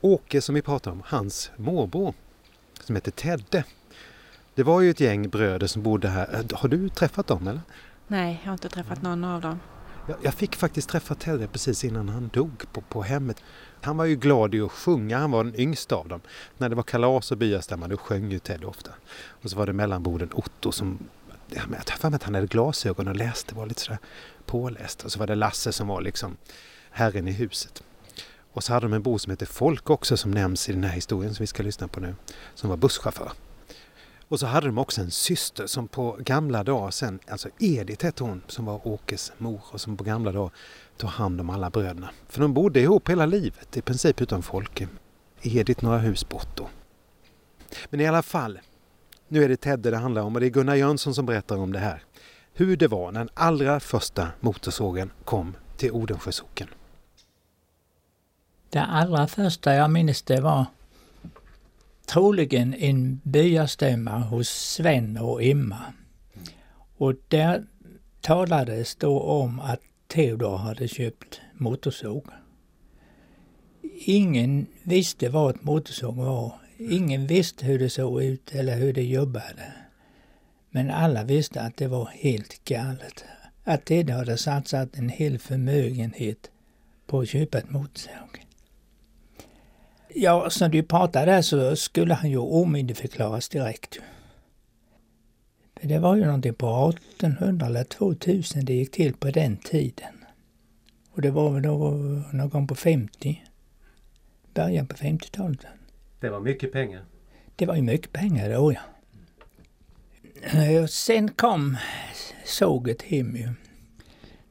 Åke 0.00 0.40
som 0.40 0.54
vi 0.54 0.62
pratade 0.62 0.96
om, 0.96 1.02
hans 1.06 1.50
morbror. 1.56 2.14
Som 2.80 2.94
heter 2.94 3.10
Tedde. 3.10 3.64
Det 4.54 4.62
var 4.62 4.80
ju 4.80 4.90
ett 4.90 5.00
gäng 5.00 5.28
bröder 5.28 5.66
som 5.66 5.82
bodde 5.82 6.08
här. 6.08 6.46
Har 6.54 6.68
du 6.68 6.88
träffat 6.88 7.26
dem 7.26 7.48
eller? 7.48 7.60
Nej, 8.06 8.40
jag 8.42 8.48
har 8.48 8.52
inte 8.52 8.68
träffat 8.68 9.02
någon 9.02 9.24
av 9.24 9.40
dem. 9.40 9.60
Jag, 10.06 10.16
jag 10.22 10.34
fick 10.34 10.56
faktiskt 10.56 10.88
träffa 10.88 11.14
Tedde 11.14 11.46
precis 11.46 11.84
innan 11.84 12.08
han 12.08 12.30
dog 12.32 12.64
på, 12.72 12.80
på 12.80 13.02
hemmet. 13.02 13.42
Han 13.80 13.96
var 13.96 14.04
ju 14.04 14.16
glad 14.16 14.54
i 14.54 14.60
att 14.60 14.72
sjunga, 14.72 15.18
han 15.18 15.30
var 15.30 15.44
den 15.44 15.60
yngsta 15.60 15.96
av 15.96 16.08
dem. 16.08 16.20
När 16.58 16.68
det 16.68 16.74
var 16.74 16.82
kalas 16.82 17.32
och 17.32 17.38
byastämma 17.38 17.88
då 17.88 17.96
sjöng 17.96 18.30
ju 18.30 18.38
Ted 18.38 18.64
ofta. 18.64 18.90
Och 19.42 19.50
så 19.50 19.56
var 19.56 19.66
det 19.66 19.72
mellanborden 19.72 20.30
Otto 20.32 20.72
som, 20.72 20.98
jag 21.48 21.86
tar 21.86 21.96
för 21.96 22.10
mig 22.10 22.16
att 22.16 22.22
han 22.22 22.34
hade 22.34 22.46
glasögon 22.46 23.08
och 23.08 23.16
läste, 23.16 23.54
var 23.54 23.66
lite 23.66 23.80
sådär 23.80 23.98
påläst. 24.46 25.04
Och 25.04 25.12
så 25.12 25.18
var 25.18 25.26
det 25.26 25.34
Lasse 25.34 25.72
som 25.72 25.88
var 25.88 26.00
liksom 26.00 26.36
herren 26.90 27.28
i 27.28 27.32
huset. 27.32 27.82
Och 28.52 28.64
så 28.64 28.72
hade 28.72 28.86
de 28.86 28.92
en 28.92 29.02
bror 29.02 29.18
som 29.18 29.30
hette 29.30 29.46
Folk 29.46 29.90
också 29.90 30.16
som 30.16 30.30
nämns 30.30 30.68
i 30.68 30.72
den 30.72 30.84
här 30.84 30.94
historien 30.94 31.34
som 31.34 31.42
vi 31.42 31.46
ska 31.46 31.62
lyssna 31.62 31.88
på 31.88 32.00
nu. 32.00 32.14
Som 32.54 32.70
var 32.70 32.76
busschaufför. 32.76 33.32
Och 34.32 34.40
så 34.40 34.46
hade 34.46 34.66
de 34.66 34.78
också 34.78 35.00
en 35.00 35.10
syster 35.10 35.66
som 35.66 35.88
på 35.88 36.16
gamla 36.20 36.64
dagar 36.64 36.90
sen, 36.90 37.18
alltså 37.28 37.48
Edith 37.58 38.04
hette 38.04 38.24
hon, 38.24 38.42
som 38.48 38.64
var 38.64 38.86
Åkes 38.86 39.32
mor 39.38 39.60
och 39.70 39.80
som 39.80 39.96
på 39.96 40.04
gamla 40.04 40.32
dagar 40.32 40.50
tog 40.96 41.10
hand 41.10 41.40
om 41.40 41.50
alla 41.50 41.70
bröderna. 41.70 42.10
För 42.28 42.40
de 42.40 42.54
bodde 42.54 42.80
ihop 42.80 43.08
hela 43.08 43.26
livet, 43.26 43.76
i 43.76 43.82
princip 43.82 44.20
utan 44.20 44.42
Folke. 44.42 44.88
Edith 45.42 45.84
några 45.84 45.98
hus 45.98 46.28
bort 46.28 46.56
då. 46.56 46.68
Men 47.90 48.00
i 48.00 48.06
alla 48.06 48.22
fall, 48.22 48.60
nu 49.28 49.44
är 49.44 49.48
det 49.48 49.56
Tedde 49.56 49.90
det 49.90 49.96
handlar 49.96 50.22
om 50.22 50.34
och 50.34 50.40
det 50.40 50.46
är 50.46 50.50
Gunnar 50.50 50.74
Jönsson 50.74 51.14
som 51.14 51.26
berättar 51.26 51.56
om 51.56 51.72
det 51.72 51.78
här. 51.78 52.02
Hur 52.52 52.76
det 52.76 52.88
var 52.88 53.12
när 53.12 53.20
den 53.20 53.30
allra 53.34 53.80
första 53.80 54.28
motorsågen 54.40 55.12
kom 55.24 55.56
till 55.76 55.92
Odensjö 55.92 56.32
socken. 56.32 56.68
Det 58.70 58.82
allra 58.82 59.26
första 59.26 59.74
jag 59.74 59.90
minns 59.90 60.22
det 60.22 60.40
var 60.40 60.66
troligen 62.12 62.74
en 62.74 63.20
byastämma 63.24 64.18
hos 64.18 64.48
Sven 64.48 65.16
och 65.16 65.42
Emma. 65.42 65.82
Och 66.96 67.14
där 67.28 67.64
talades 68.20 68.94
då 68.94 69.20
om 69.20 69.60
att 69.60 69.80
Theodor 70.06 70.56
hade 70.56 70.88
köpt 70.88 71.40
motorsåg. 71.54 72.26
Ingen 74.04 74.66
visste 74.82 75.28
vad 75.28 75.54
ett 75.54 75.64
motorsåg 75.64 76.16
var. 76.16 76.52
Ingen 76.78 77.26
visste 77.26 77.66
hur 77.66 77.78
det 77.78 77.90
såg 77.90 78.22
ut 78.22 78.54
eller 78.54 78.76
hur 78.76 78.92
det 78.92 79.04
jobbade. 79.04 79.72
Men 80.70 80.90
alla 80.90 81.24
visste 81.24 81.60
att 81.60 81.76
det 81.76 81.88
var 81.88 82.06
helt 82.06 82.64
galet. 82.64 83.24
Att 83.64 83.84
Ted 83.84 84.10
hade 84.10 84.36
satsat 84.36 84.96
en 84.96 85.08
hel 85.08 85.38
förmögenhet 85.38 86.50
på 87.06 87.20
att 87.20 87.28
köpa 87.28 87.58
ett 87.58 87.70
motorsåg. 87.70 88.41
Ja, 90.14 90.50
som 90.50 90.70
du 90.70 90.82
pratade 90.82 91.26
där 91.32 91.42
så 91.42 91.76
skulle 91.76 92.14
han 92.14 92.30
ju 92.30 92.38
omyndigförklaras 92.38 93.48
direkt. 93.48 93.98
Det 95.82 95.98
var 95.98 96.16
ju 96.16 96.24
någonting 96.24 96.54
på 96.54 96.92
1800 96.96 97.66
eller 97.66 97.84
2000 97.84 98.64
det 98.64 98.74
gick 98.74 98.90
till 98.90 99.14
på 99.14 99.30
den 99.30 99.56
tiden. 99.56 100.24
Och 101.10 101.22
det 101.22 101.30
var 101.30 101.50
väl 101.50 101.62
någon 101.62 102.50
gång 102.50 102.66
på 102.66 102.74
50. 102.74 103.44
Början 104.54 104.86
på 104.86 104.96
50-talet. 104.96 105.66
Det 106.20 106.28
var 106.28 106.40
mycket 106.40 106.72
pengar. 106.72 107.04
Det 107.56 107.66
var 107.66 107.74
ju 107.74 107.82
mycket 107.82 108.12
pengar 108.12 108.50
då 108.50 108.72
ja. 108.72 108.80
Sen 110.88 111.28
kom 111.28 111.76
såget 112.44 113.02
hem 113.02 113.36
ju 113.36 113.48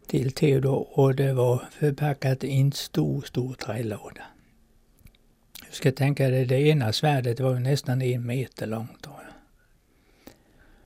till 0.07 0.31
Theodor 0.31 0.87
och 0.99 1.15
det 1.15 1.33
var 1.33 1.63
förpackat 1.71 2.43
i 2.43 2.61
en 2.61 2.71
stor, 2.71 3.21
stor 3.21 3.53
trälåda. 3.53 4.23
Du 5.71 5.75
ska 5.75 5.91
tänka 5.91 6.29
dig, 6.29 6.45
det 6.45 6.61
ena 6.61 6.93
svärdet 6.93 7.39
var 7.39 7.59
nästan 7.59 8.01
en 8.01 8.25
meter 8.25 8.67
långt. 8.67 9.07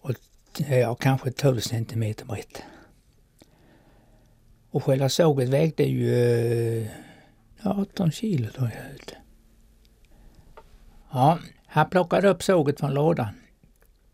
Och 0.01 0.12
ja, 0.68 0.96
kanske 0.96 1.32
12 1.32 1.60
centimeter 1.60 2.25
brett. 2.25 2.63
Och 4.72 4.84
själva 4.84 5.10
såget 5.10 5.50
vägde 5.50 5.84
ju 5.84 6.13
eh, 6.82 6.88
18 7.63 8.12
kilo 8.12 8.50
tror 8.50 8.72
jag. 8.75 9.18
Ja, 11.12 11.39
han 11.65 11.89
plockade 11.89 12.30
upp 12.30 12.44
såget 12.44 12.80
från 12.80 12.94
lådan 12.94 13.34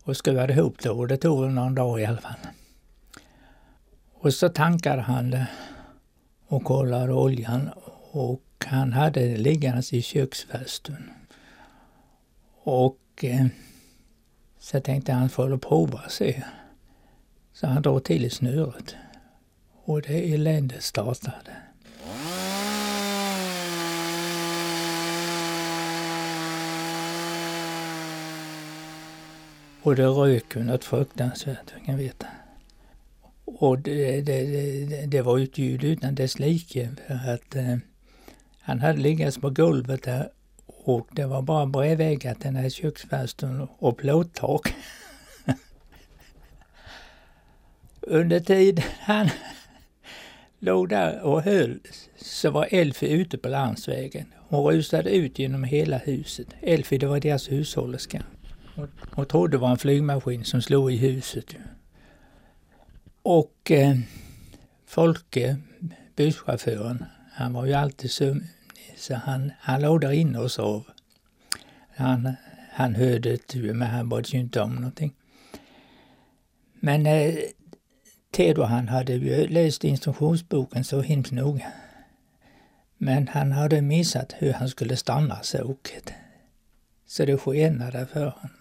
och 0.03 0.17
skruvade 0.17 0.53
ihop 0.53 0.79
det 0.83 0.89
och 0.89 1.07
det 1.07 1.17
tog 1.17 1.41
väl 1.41 1.51
någon 1.51 1.75
dag 1.75 2.01
i 2.01 2.05
alla 2.05 2.21
fall. 2.21 2.39
Och 4.13 4.33
så 4.33 4.49
tankade 4.49 5.01
han 5.01 5.29
det 5.29 5.47
och 6.47 6.63
kollade 6.63 7.13
oljan 7.13 7.69
och 8.13 8.43
han 8.65 8.93
hade 8.93 9.19
det 9.19 9.37
liggandes 9.37 9.93
i 9.93 10.01
köksfarstun. 10.01 11.11
Och 12.63 12.99
eh, 13.21 13.45
så 14.59 14.79
tänkte 14.79 15.13
han 15.13 15.29
får 15.29 15.57
prova 15.57 16.01
och 16.05 16.11
se. 16.11 16.43
Så 17.53 17.67
han 17.67 17.81
drog 17.81 18.03
till 18.03 18.25
i 18.25 18.29
snöret. 18.29 18.95
Och 19.83 20.01
det 20.01 20.33
eländet 20.33 20.83
startade. 20.83 21.55
Och 29.81 29.95
det 29.95 30.05
rök 30.05 30.55
ju 30.55 30.63
något 30.63 30.83
fruktansvärt, 30.83 31.73
jag 31.77 31.85
kan 31.85 31.97
veta. 31.97 32.27
Och 33.45 33.79
det, 33.79 34.21
det, 34.21 34.43
det, 34.85 35.05
det 35.05 35.21
var 35.21 35.37
ju 35.37 35.43
ett 35.43 35.57
ljud 35.57 35.83
utan 35.83 36.15
dess 36.15 36.39
like. 36.39 36.89
För 37.07 37.33
att 37.33 37.55
eh, 37.55 37.77
han 38.61 38.79
hade 38.79 38.99
legat 38.99 39.41
på 39.41 39.49
golvet 39.49 40.03
där 40.03 40.29
och 40.65 41.07
det 41.11 41.25
var 41.25 41.41
bara 41.41 41.65
bredväggat 41.65 42.39
den 42.39 42.55
här 42.55 42.69
köksfönstren 42.69 43.67
och 43.77 43.97
plåttak. 43.97 44.75
Under 48.01 48.39
tiden 48.39 48.83
han 48.99 49.29
låg 50.59 50.89
där 50.89 51.21
och 51.21 51.41
höll 51.41 51.79
så 52.15 52.51
var 52.51 52.67
Elfie 52.71 53.09
ute 53.09 53.37
på 53.37 53.49
landsvägen. 53.49 54.25
Hon 54.37 54.71
rusade 54.73 55.09
ut 55.09 55.39
genom 55.39 55.63
hela 55.63 55.97
huset. 55.97 56.47
Elfie, 56.61 56.99
det 56.99 57.07
var 57.07 57.19
deras 57.19 57.51
hushållerska. 57.51 58.23
Hon 59.11 59.25
trodde 59.25 59.51
det 59.51 59.57
var 59.57 59.71
en 59.71 59.77
flygmaskin 59.77 60.45
som 60.45 60.61
slog 60.61 60.91
i 60.91 60.97
huset. 60.97 61.55
Och 63.23 63.71
eh, 63.71 63.97
Folke, 64.85 65.57
busschauffören, 66.15 67.05
han 67.41 67.53
var 67.53 67.65
ju 67.65 67.73
alltid 67.73 68.11
sömnig 68.11 68.49
så 69.01 69.15
han, 69.15 69.51
han 69.59 69.81
låg 69.81 70.01
där 70.01 70.11
inne 70.11 70.39
och 70.39 70.51
sov. 70.51 70.83
Han, 71.95 72.35
han 72.71 72.95
hörde 72.95 73.37
tur 73.37 73.73
men 73.73 73.87
han 73.87 74.09
brydde 74.09 74.27
sig 74.27 74.39
inte 74.39 74.61
om 74.61 74.75
någonting. 74.75 75.13
Men 76.79 77.05
eh, 77.05 77.35
Theodor 78.31 78.63
han 78.65 78.87
hade 78.87 79.13
ju 79.13 79.47
läst 79.47 79.83
instruktionsboken 79.83 80.83
så 80.83 81.01
himla 81.01 81.41
noga. 81.41 81.73
Men 82.97 83.27
han 83.27 83.51
hade 83.51 83.81
missat 83.81 84.35
hur 84.37 84.53
han 84.53 84.69
skulle 84.69 84.95
stanna 84.95 85.41
såket. 85.43 86.13
Så 87.05 87.25
det 87.25 87.37
skenade 87.37 88.05
för 88.05 88.25
honom. 88.25 88.57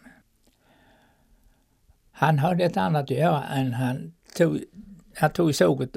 Han 2.13 2.39
hade 2.39 2.65
ett 2.65 2.77
annat 2.77 3.03
att 3.03 3.11
göra 3.11 3.45
än 3.45 3.73
han 3.73 4.13
tog, 4.37 4.65
han 5.15 5.31
tog 5.31 5.55
såget 5.55 5.97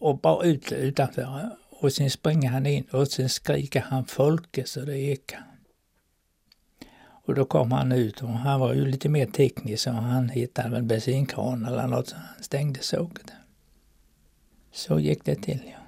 och 0.00 0.18
bar 0.18 0.44
ut 0.44 0.72
utanför 0.72 1.22
och 1.80 1.92
sen 1.92 2.10
springer 2.10 2.50
han 2.50 2.66
in 2.66 2.84
och 2.90 3.08
sen 3.08 3.28
skriker 3.28 3.80
han 3.80 4.04
Folke 4.04 4.64
så 4.66 4.80
det 4.80 4.98
ekar. 4.98 5.44
Och 7.00 7.34
då 7.34 7.44
kom 7.44 7.72
han 7.72 7.92
ut 7.92 8.22
och 8.22 8.28
han 8.28 8.60
var 8.60 8.74
ju 8.74 8.86
lite 8.86 9.08
mer 9.08 9.26
teknisk 9.26 9.82
så 9.82 9.90
han 9.90 10.28
hittade 10.28 10.76
en 10.76 10.88
bensinkran 10.88 11.64
eller 11.64 11.86
något 11.86 12.08
så 12.08 12.16
han 12.16 12.42
stängde 12.44 12.80
såget. 12.82 13.32
Så 14.72 15.00
gick 15.00 15.24
det 15.24 15.34
till 15.34 15.60
ja. 15.66 15.87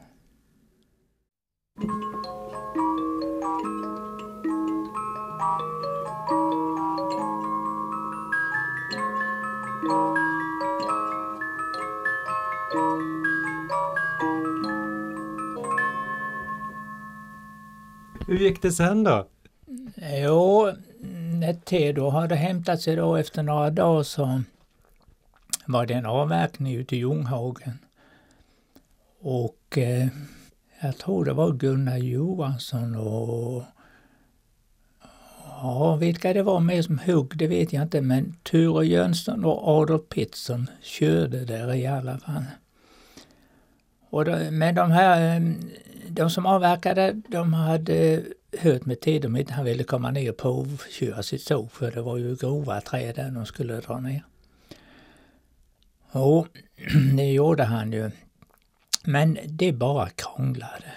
Gick 18.51 18.63
det 18.63 18.73
sen 18.73 19.05
då? 19.05 19.27
Jo, 20.23 20.73
när 21.41 21.53
Theodor 21.53 22.11
hade 22.11 22.35
hämtat 22.35 22.81
sig 22.81 22.97
då 22.97 23.17
efter 23.17 23.43
några 23.43 23.71
dagar 23.71 24.03
så 24.03 24.43
var 25.67 25.87
det 25.87 25.95
en 25.95 26.07
avverkning 26.07 26.75
ute 26.75 26.97
i 26.97 26.99
Ljunghagen. 26.99 27.79
Och 29.21 29.79
eh, 29.79 30.09
jag 30.81 30.99
tror 30.99 31.25
det 31.25 31.33
var 31.33 31.53
Gunnar 31.53 31.99
Johansson 31.99 32.97
och 32.97 33.63
Ja, 35.63 35.97
vilka 35.97 36.33
det 36.33 36.43
var 36.43 36.61
med 36.61 36.85
som 36.85 36.99
hugg 36.99 37.37
det 37.37 37.47
vet 37.47 37.73
jag 37.73 37.83
inte 37.83 38.01
men 38.01 38.37
Ture 38.43 38.87
Jönsson 38.87 39.45
och 39.45 39.69
Adolf 39.69 40.03
Pettersson 40.09 40.71
körde 40.83 41.45
där 41.45 41.75
i 41.75 41.87
alla 41.87 42.19
fall. 42.19 42.45
Och 44.11 44.25
då, 44.25 44.37
men 44.51 44.75
de 44.75 44.91
här, 44.91 45.37
eh, 45.37 45.43
de 46.09 46.31
som 46.31 46.47
avverkade, 46.47 47.13
de 47.29 47.53
hade 47.55 48.23
hört 48.59 48.87
med 48.87 49.01
tid 49.01 49.25
om 49.25 49.37
inte 49.37 49.53
han 49.53 49.65
ville 49.65 49.85
komma 49.85 50.11
ner 50.11 50.31
och 50.31 50.37
provköra 50.37 51.23
sitt 51.23 51.43
såg 51.43 51.73
för 51.73 51.91
det 51.91 52.03
var 52.03 52.17
ju 52.17 52.37
grova 52.37 52.81
träd 52.81 53.15
där 53.15 53.31
de 53.31 53.47
skulle 53.47 53.81
dra 53.81 54.01
ner. 54.01 54.25
Jo, 56.15 56.47
det 57.17 57.33
gjorde 57.33 57.65
han 57.65 57.93
ju. 57.93 58.11
Men 59.05 59.39
det 59.47 59.73
bara 59.73 60.11
krånglade. 60.11 60.93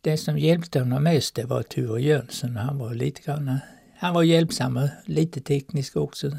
Det 0.00 0.16
som 0.16 0.38
hjälpte 0.38 0.78
honom 0.78 1.02
mest 1.02 1.34
det 1.34 1.44
var 1.44 1.62
Ture 1.62 2.02
Jönsson. 2.02 2.56
Han 2.56 2.78
var 2.78 2.94
lite 2.94 3.22
grann, 3.22 3.58
han 3.96 4.14
var 4.14 4.22
hjälpsam 4.22 4.76
och 4.76 4.88
lite 5.04 5.40
teknisk 5.40 5.96
också. 5.96 6.30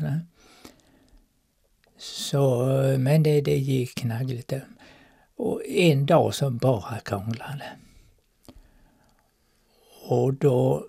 Så, 1.98 2.66
men 3.00 3.24
det, 3.24 3.42
det 3.42 3.58
gick 3.58 3.96
knaggligt. 3.96 4.54
Och 5.36 5.66
en 5.66 6.06
dag 6.06 6.36
så 6.36 6.50
bara 6.50 7.00
krånglade. 7.00 7.64
Och 10.10 10.34
då 10.34 10.86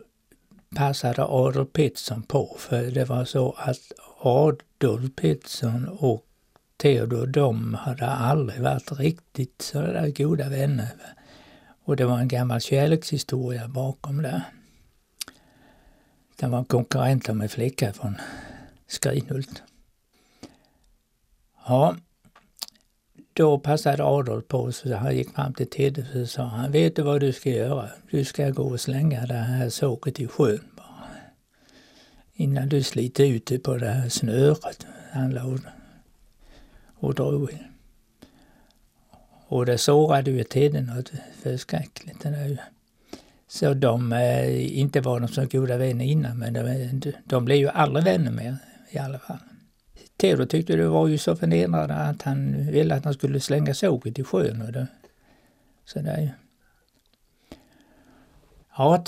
passade 0.76 1.24
Adolf 1.24 1.72
Pettersson 1.72 2.22
på 2.22 2.57
för 2.59 2.90
det 2.90 3.04
var 3.04 3.24
så 3.24 3.52
att 3.59 3.92
Adolf 4.20 5.16
Pettersson 5.16 5.88
och 5.88 6.24
Theodor 6.76 7.26
de 7.26 7.74
hade 7.74 8.07
aldrig 8.07 8.62
varit 8.62 8.92
riktigt 8.92 9.62
sådär 9.62 10.11
goda 10.16 10.48
vänner. 10.48 10.88
Och 11.85 11.96
det 11.96 12.04
var 12.04 12.18
en 12.18 12.28
gammal 12.28 12.61
kärlekshistoria 12.61 13.68
bakom 13.68 14.22
det. 14.22 14.42
Det 16.37 16.46
var 16.46 16.64
konkurrenter 16.64 17.33
med 17.33 17.50
flicka 17.50 17.92
från 17.92 18.16
Skrinhult. 18.87 19.62
Ja, 21.66 21.96
då 23.38 23.59
passade 23.59 24.05
Adolf 24.05 24.48
på 24.48 24.72
så 24.72 24.94
han 24.94 25.16
gick 25.16 25.35
fram 25.35 25.55
till 25.55 25.66
Tedde 25.66 26.20
och 26.20 26.29
sa 26.29 26.42
han, 26.42 26.72
vet 26.72 26.96
du 26.96 27.03
vad 27.03 27.20
du 27.20 27.33
ska 27.33 27.51
göra? 27.51 27.88
Du 28.11 28.24
ska 28.24 28.51
gå 28.51 28.62
och 28.62 28.81
slänga 28.81 29.27
det 29.27 29.35
här 29.35 29.68
såket 29.68 30.20
i 30.20 30.27
sjön 30.27 30.61
bara. 30.77 31.09
innan 32.35 32.68
du 32.68 32.83
sliter 32.83 33.24
ut 33.24 33.46
det 33.46 33.59
på 33.59 33.77
det 33.77 33.88
här 33.88 34.09
snöret 34.09 34.87
han 35.12 35.31
låg 35.31 35.61
och 36.94 37.14
drog 37.14 37.51
i. 37.51 37.59
Och 39.48 39.66
det 39.66 39.79
sårade 39.79 40.31
ju 40.31 40.44
Tedde 40.44 40.81
något 40.81 41.12
förskräckligt. 41.42 42.22
Det 42.22 42.31
där. 42.31 42.62
Så 43.48 43.74
de, 43.74 44.12
eh, 44.12 44.79
inte 44.79 45.01
var 45.01 45.20
de 45.20 45.29
så 45.29 45.46
goda 45.46 45.77
vänner 45.77 46.05
innan, 46.05 46.38
men 46.38 46.53
de, 46.53 47.12
de 47.24 47.44
blev 47.44 47.59
ju 47.59 47.68
aldrig 47.68 48.05
vänner 48.05 48.31
mer 48.31 48.57
i 48.90 48.98
alla 48.98 49.18
fall. 49.18 49.47
Theodor 50.18 50.46
tyckte 50.46 50.76
det 50.76 50.88
var 50.88 51.09
ju 51.09 51.18
så 51.18 51.37
förnedrande 51.37 51.94
att 51.94 52.22
han 52.22 52.66
ville 52.66 52.94
att 52.94 53.04
han 53.04 53.14
skulle 53.14 53.40
slänga 53.40 53.74
såget 53.74 54.18
i 54.18 54.24
sjön. 54.24 54.62
Och 54.62 54.72
det, 54.72 54.87
så 55.85 56.00
där. 56.00 56.35
Ja, 58.76 59.04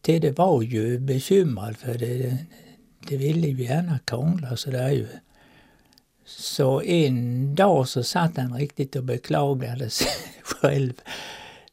Tedde 0.00 0.30
var 0.30 0.62
ju 0.62 0.98
bekymrad 0.98 1.76
för 1.76 1.98
det, 1.98 2.36
det 3.08 3.16
ville 3.16 3.48
ju 3.48 3.64
gärna 3.64 3.98
krångla 3.98 4.56
så 4.56 4.70
där 4.70 4.90
ju. 4.90 5.06
Så 6.24 6.82
en 6.82 7.54
dag 7.54 7.88
så 7.88 8.02
satt 8.02 8.36
han 8.36 8.54
riktigt 8.54 8.96
och 8.96 9.04
beklagade 9.04 9.90
sig 9.90 10.08
själv 10.42 10.92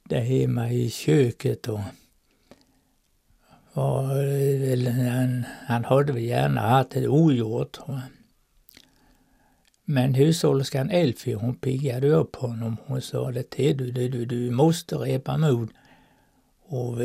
där 0.03 0.21
hemma 0.21 0.71
i 0.71 0.89
köket 0.89 1.67
och 1.67 1.79
och 3.73 4.03
han, 5.13 5.45
han 5.65 5.85
hade 5.85 6.13
väl 6.13 6.23
gärna 6.23 6.61
haft 6.61 6.89
det 6.89 7.07
ogjort. 7.07 7.79
Men 9.89 10.13
hushållerskan 10.13 10.89
Elfie 10.89 11.35
hon 11.35 11.55
piggade 11.55 12.09
upp 12.09 12.35
honom. 12.35 12.77
Hon 12.85 13.01
sa 13.01 13.31
det 13.31 13.49
till 13.49 13.77
du, 13.77 13.91
du, 13.91 14.25
du 14.25 14.51
måste 14.51 14.95
repa 14.95 15.37
mod. 15.37 15.69
Och, 16.67 17.01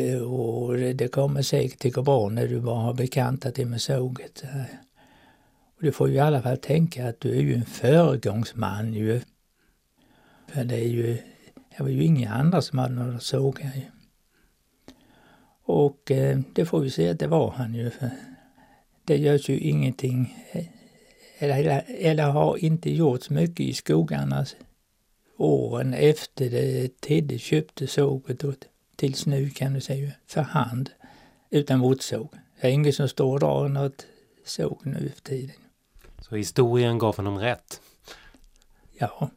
och 0.67 0.77
det 0.77 1.13
kommer 1.13 1.43
säkert 1.43 1.85
att 1.85 1.93
gå 1.93 2.03
bra 2.03 2.29
när 2.29 2.49
du 2.49 2.61
bara 2.61 2.81
har 2.81 2.95
bekantat 2.95 3.55
dig 3.55 3.65
med 3.65 3.81
såget. 3.81 4.45
Och 5.77 5.83
du 5.83 5.93
får 5.93 6.09
ju 6.09 6.15
i 6.15 6.21
alla 6.21 6.43
fall 6.43 6.57
tänka 6.57 7.09
att 7.09 7.21
du 7.21 7.31
är 7.31 7.41
ju 7.41 7.55
en 7.55 7.65
föregångsman 7.65 8.95
ju. 8.95 9.21
För 10.49 10.65
det 10.65 10.77
är 10.77 10.89
ju, 10.89 11.19
det 11.77 11.83
var 11.83 11.89
ju 11.89 12.05
inga 12.05 12.35
andra 12.35 12.63
som 12.63 12.79
hade 12.79 12.95
några 12.95 13.19
sågar 13.19 13.73
ju. 13.75 13.83
Och 15.65 16.11
eh, 16.11 16.39
det 16.53 16.65
får 16.65 16.81
vi 16.81 16.91
se 16.91 17.09
att 17.09 17.19
det 17.19 17.27
var 17.27 17.51
han 17.51 17.75
ju. 17.75 17.91
För 17.91 18.11
det 19.05 19.17
görs 19.17 19.49
ju 19.49 19.59
ingenting, 19.59 20.37
eh, 20.53 20.67
eller, 21.43 21.85
eller 21.89 22.25
har 22.25 22.57
inte 22.57 22.91
gjorts 22.91 23.31
mycket 23.31 23.61
i 23.61 23.73
skogarna 23.73 24.47
åren 25.37 25.95
efter 25.95 26.51
det 26.51 27.01
Tedde 27.01 27.39
köpte 27.39 27.87
såget 27.87 28.45
och 28.45 28.55
tills 28.97 29.27
nu 29.27 29.51
kan 29.51 29.73
du 29.73 29.81
säga 29.81 30.13
för 30.27 30.41
hand 30.41 30.91
utan 31.51 31.79
motsåg. 31.79 32.29
Det 32.61 32.67
är 32.67 32.71
ingen 32.71 32.93
som 32.93 33.09
står 33.09 33.33
och 33.33 33.41
drar 33.41 33.69
något 33.69 34.07
såg 34.45 34.81
nu 34.83 35.13
för 35.15 35.23
tiden. 35.23 35.57
Så 36.21 36.37
historien 36.37 36.99
gav 36.99 37.17
honom 37.17 37.39
rätt? 37.39 37.81
Ja. 38.99 39.31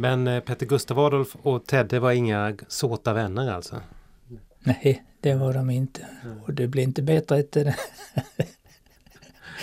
Men 0.00 0.26
eh, 0.26 0.40
Petter 0.40 0.66
Gustav 0.66 0.98
Adolf 0.98 1.36
och 1.42 1.66
Tedde 1.66 2.00
var 2.00 2.12
inga 2.12 2.56
såta 2.68 3.12
vänner 3.12 3.52
alltså? 3.52 3.80
Nej, 4.60 5.04
det 5.20 5.34
var 5.34 5.54
de 5.54 5.70
inte. 5.70 6.06
Och 6.46 6.54
det 6.54 6.68
blev 6.68 6.84
inte 6.84 7.02
bättre 7.02 7.38
efter 7.38 7.64
det. 7.64 7.76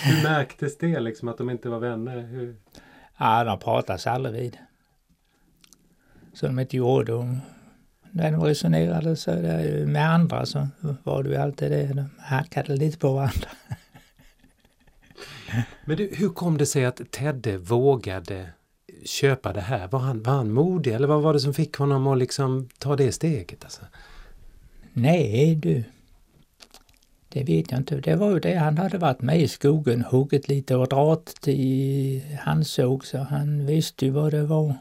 Hur 0.04 0.24
märktes 0.24 0.78
det 0.78 1.00
liksom 1.00 1.28
att 1.28 1.38
de 1.38 1.50
inte 1.50 1.70
var 1.70 1.80
vänner? 1.80 2.22
Hur? 2.22 2.56
Ja, 3.18 3.44
de 3.44 3.60
pratades 3.60 4.08
aldrig 4.08 4.36
vid. 4.36 4.58
Så 6.34 6.48
de 6.48 6.60
inte 6.60 6.78
gjorde. 6.78 7.14
Och 7.14 7.26
när 8.12 8.32
de 8.32 8.44
resonerade 8.44 9.16
så 9.16 9.32
där, 9.32 9.86
med 9.86 10.10
andra 10.14 10.46
så 10.46 10.68
var 11.04 11.24
det 11.24 11.30
ju 11.30 11.36
alltid 11.36 11.72
det. 11.72 11.88
De 11.94 12.10
hackade 12.20 12.76
lite 12.76 12.98
på 12.98 13.14
varandra. 13.14 13.50
Men 15.86 15.98
du, 15.98 16.10
hur 16.14 16.30
kom 16.30 16.58
det 16.58 16.66
sig 16.66 16.86
att 16.86 17.12
Tedde 17.12 17.58
vågade 17.58 18.50
köpa 19.06 19.54
det 19.54 19.62
här? 19.62 19.88
Var 19.88 20.00
han, 20.00 20.24
var 20.24 20.34
han 20.34 20.52
modig 20.52 20.94
eller 20.94 21.08
vad 21.08 21.22
var 21.22 21.34
det 21.34 21.40
som 21.40 21.54
fick 21.54 21.76
honom 21.76 22.08
att 22.08 22.18
liksom 22.18 22.70
ta 22.78 22.96
det 22.96 23.12
steget? 23.12 23.64
Alltså? 23.64 23.82
Nej 24.94 25.56
du, 25.56 25.84
det 27.30 27.44
vet 27.44 27.72
jag 27.72 27.80
inte. 27.80 28.00
Det 28.00 28.16
var 28.16 28.32
ju 28.32 28.40
det, 28.40 28.56
han 28.56 28.78
hade 28.78 28.98
varit 28.98 29.22
med 29.22 29.42
i 29.42 29.48
skogen, 29.48 30.02
huggit 30.02 30.48
lite 30.48 30.76
och 30.76 30.88
dragit 30.88 31.42
till 31.42 32.22
handsåg 32.40 33.06
så 33.06 33.18
han 33.18 33.66
visste 33.66 34.06
ju 34.06 34.12
vad 34.12 34.32
det 34.32 34.44
var. 34.44 34.76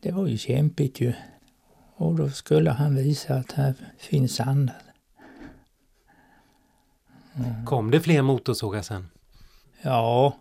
Det 0.00 0.12
var 0.12 0.26
ju 0.26 0.38
kämpigt 0.38 1.00
ju. 1.00 1.12
Och 1.96 2.14
då 2.14 2.30
skulle 2.30 2.70
han 2.70 2.96
visa 2.96 3.34
att 3.34 3.52
här 3.52 3.74
finns 3.98 4.40
annat. 4.40 4.74
Mm. 7.34 7.66
Kom 7.66 7.90
det 7.90 8.00
fler 8.00 8.22
motorsågar 8.22 8.82
sen? 8.82 9.10
Ja, 9.82 10.36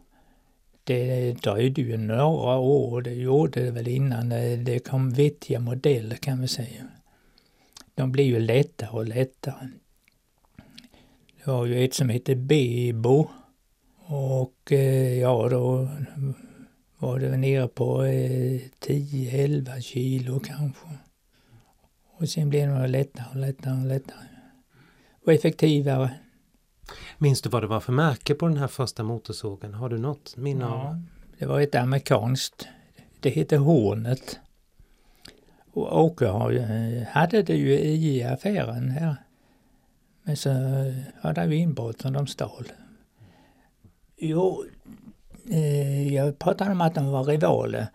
det 0.89 1.33
dröjde 1.33 1.81
ju 1.81 1.97
några 1.97 2.57
år. 2.57 3.01
Det 3.01 3.13
gjorde 3.13 3.63
det 3.63 3.71
väl 3.71 3.87
innan 3.87 4.29
det 4.63 4.87
kom 4.87 5.09
vettiga 5.09 5.59
modeller 5.59 6.15
kan 6.15 6.41
vi 6.41 6.47
säga. 6.47 6.87
De 7.95 8.11
blir 8.11 8.25
ju 8.25 8.39
lättare 8.39 8.89
och 8.89 9.07
lättare. 9.07 9.67
Det 11.37 11.51
var 11.51 11.65
ju 11.65 11.85
ett 11.85 11.93
som 11.93 12.09
hette 12.09 12.35
Bebo. 12.35 13.27
Och 14.05 14.71
eh, 14.71 15.19
ja, 15.19 15.49
då 15.49 15.89
var 16.97 17.19
det 17.19 17.37
nere 17.37 17.67
på 17.67 18.03
eh, 18.03 18.61
10-11 18.79 19.81
kilo 19.81 20.39
kanske. 20.39 20.87
Och 22.17 22.29
sen 22.29 22.49
blev 22.49 22.69
de 22.69 22.87
lättare 22.87 23.25
och 23.29 23.35
lättare 23.35 23.81
och 23.81 23.87
lättare. 23.87 24.25
Och 25.25 25.33
effektivare. 25.33 26.11
Minns 27.17 27.41
du 27.41 27.49
vad 27.49 27.63
det 27.63 27.67
var 27.67 27.79
för 27.79 27.93
märke 27.93 28.35
på 28.35 28.47
den 28.47 28.57
här 28.57 28.67
första 28.67 29.03
motorsågen? 29.03 29.73
Har 29.73 29.89
du 29.89 29.97
något 29.97 30.37
minne 30.37 30.65
av? 30.65 30.85
Ja, 30.85 30.99
det 31.39 31.45
var 31.45 31.61
ett 31.61 31.75
amerikanskt. 31.75 32.67
Det 33.19 33.29
hette 33.29 33.57
Hornet. 33.57 34.39
Och 35.71 36.03
Åke 36.03 36.27
hade 37.11 37.43
det 37.43 37.55
ju 37.55 37.79
i 37.79 38.23
affären 38.23 38.89
här. 38.89 39.15
Men 40.23 40.37
så 40.37 40.49
hade 41.21 41.47
vi 41.47 41.55
inbrott 41.55 42.01
som 42.01 42.13
de 42.13 42.27
stal. 42.27 42.71
Jo, 44.17 44.65
eh, 45.49 46.13
jag 46.13 46.39
pratade 46.39 46.71
om 46.71 46.81
att 46.81 46.95
de 46.95 47.05
var 47.05 47.23
rivaler. 47.23 47.87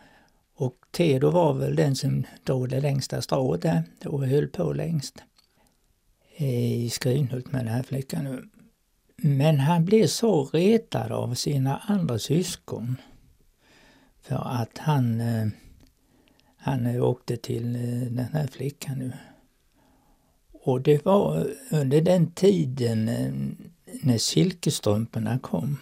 Och 0.57 0.75
Teodor 0.91 1.31
var 1.31 1.55
väl 1.55 1.77
den 1.77 1.97
som 1.97 2.25
drog 2.45 2.69
det 2.69 2.81
längsta 2.81 3.23
strået 3.23 3.63
där 3.63 3.85
och 4.05 4.27
höll 4.27 4.49
på 4.49 4.73
längst. 4.73 5.23
I 6.37 6.91
Skrinhult 6.91 7.53
med 7.53 7.61
den 7.65 7.75
här 7.75 7.83
flickan. 7.83 8.51
Men 9.17 9.61
han 9.61 9.85
blev 9.85 10.07
så 10.07 10.45
retad 10.45 11.13
av 11.13 11.35
sina 11.35 11.77
andra 11.77 12.19
syskon. 12.19 12.97
För 14.23 14.63
att 14.63 14.79
han, 14.79 15.21
eh, 15.21 15.47
han 16.57 16.87
eh, 16.87 17.05
åkte 17.05 17.37
till 17.37 17.77
eh, 17.77 18.13
den 18.13 18.29
här 18.33 18.47
flickan 18.47 18.99
nu. 18.99 19.13
Och 20.53 20.81
det 20.81 21.05
var 21.05 21.47
under 21.71 22.01
den 22.01 22.31
tiden 22.31 23.05
när 24.03 24.19
silkesstrumporna 24.19 25.39
kom. 25.39 25.79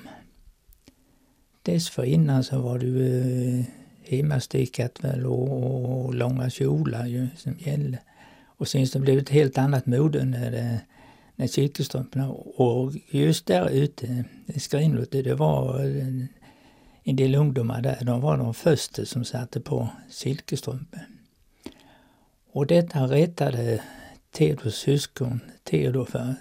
Dessförinnan 1.63 2.45
så 2.45 2.61
var 2.61 2.79
det 2.79 2.87
ju 2.87 3.65
hemmastickat 4.03 5.05
väl 5.05 5.27
och, 5.27 6.05
och 6.07 6.15
långa 6.15 6.51
kjolar 6.51 7.07
ju 7.07 7.29
som 7.37 7.57
gällde. 7.59 7.99
Och 8.45 8.69
sen 8.69 8.87
så 8.87 8.99
blev 8.99 9.17
det 9.17 9.23
ett 9.23 9.29
helt 9.29 9.59
annat 9.59 9.87
mode 9.87 10.25
när 10.25 10.51
det 10.51 10.81
med 11.43 11.51
silkesstrumporna. 11.51 12.31
Och 12.31 12.93
just 13.11 13.47
där 13.47 13.71
ute 13.71 14.25
i 14.47 14.61
Skrinlot, 14.61 15.11
det 15.11 15.35
var 15.35 15.81
en 17.05 17.17
del 17.17 17.35
ungdomar 17.35 17.83
där, 17.83 17.99
de 18.01 18.21
var 18.21 18.37
de 18.37 18.55
första 18.55 19.05
som 19.05 19.25
satte 19.25 19.61
på 19.61 19.89
silkesstrumpor. 20.11 21.01
Och 22.53 22.67
detta 22.67 23.07
rättade 23.07 23.83
Theodors 24.31 24.75
syskon 24.75 25.41
Theodor 25.65 26.05
för 26.05 26.35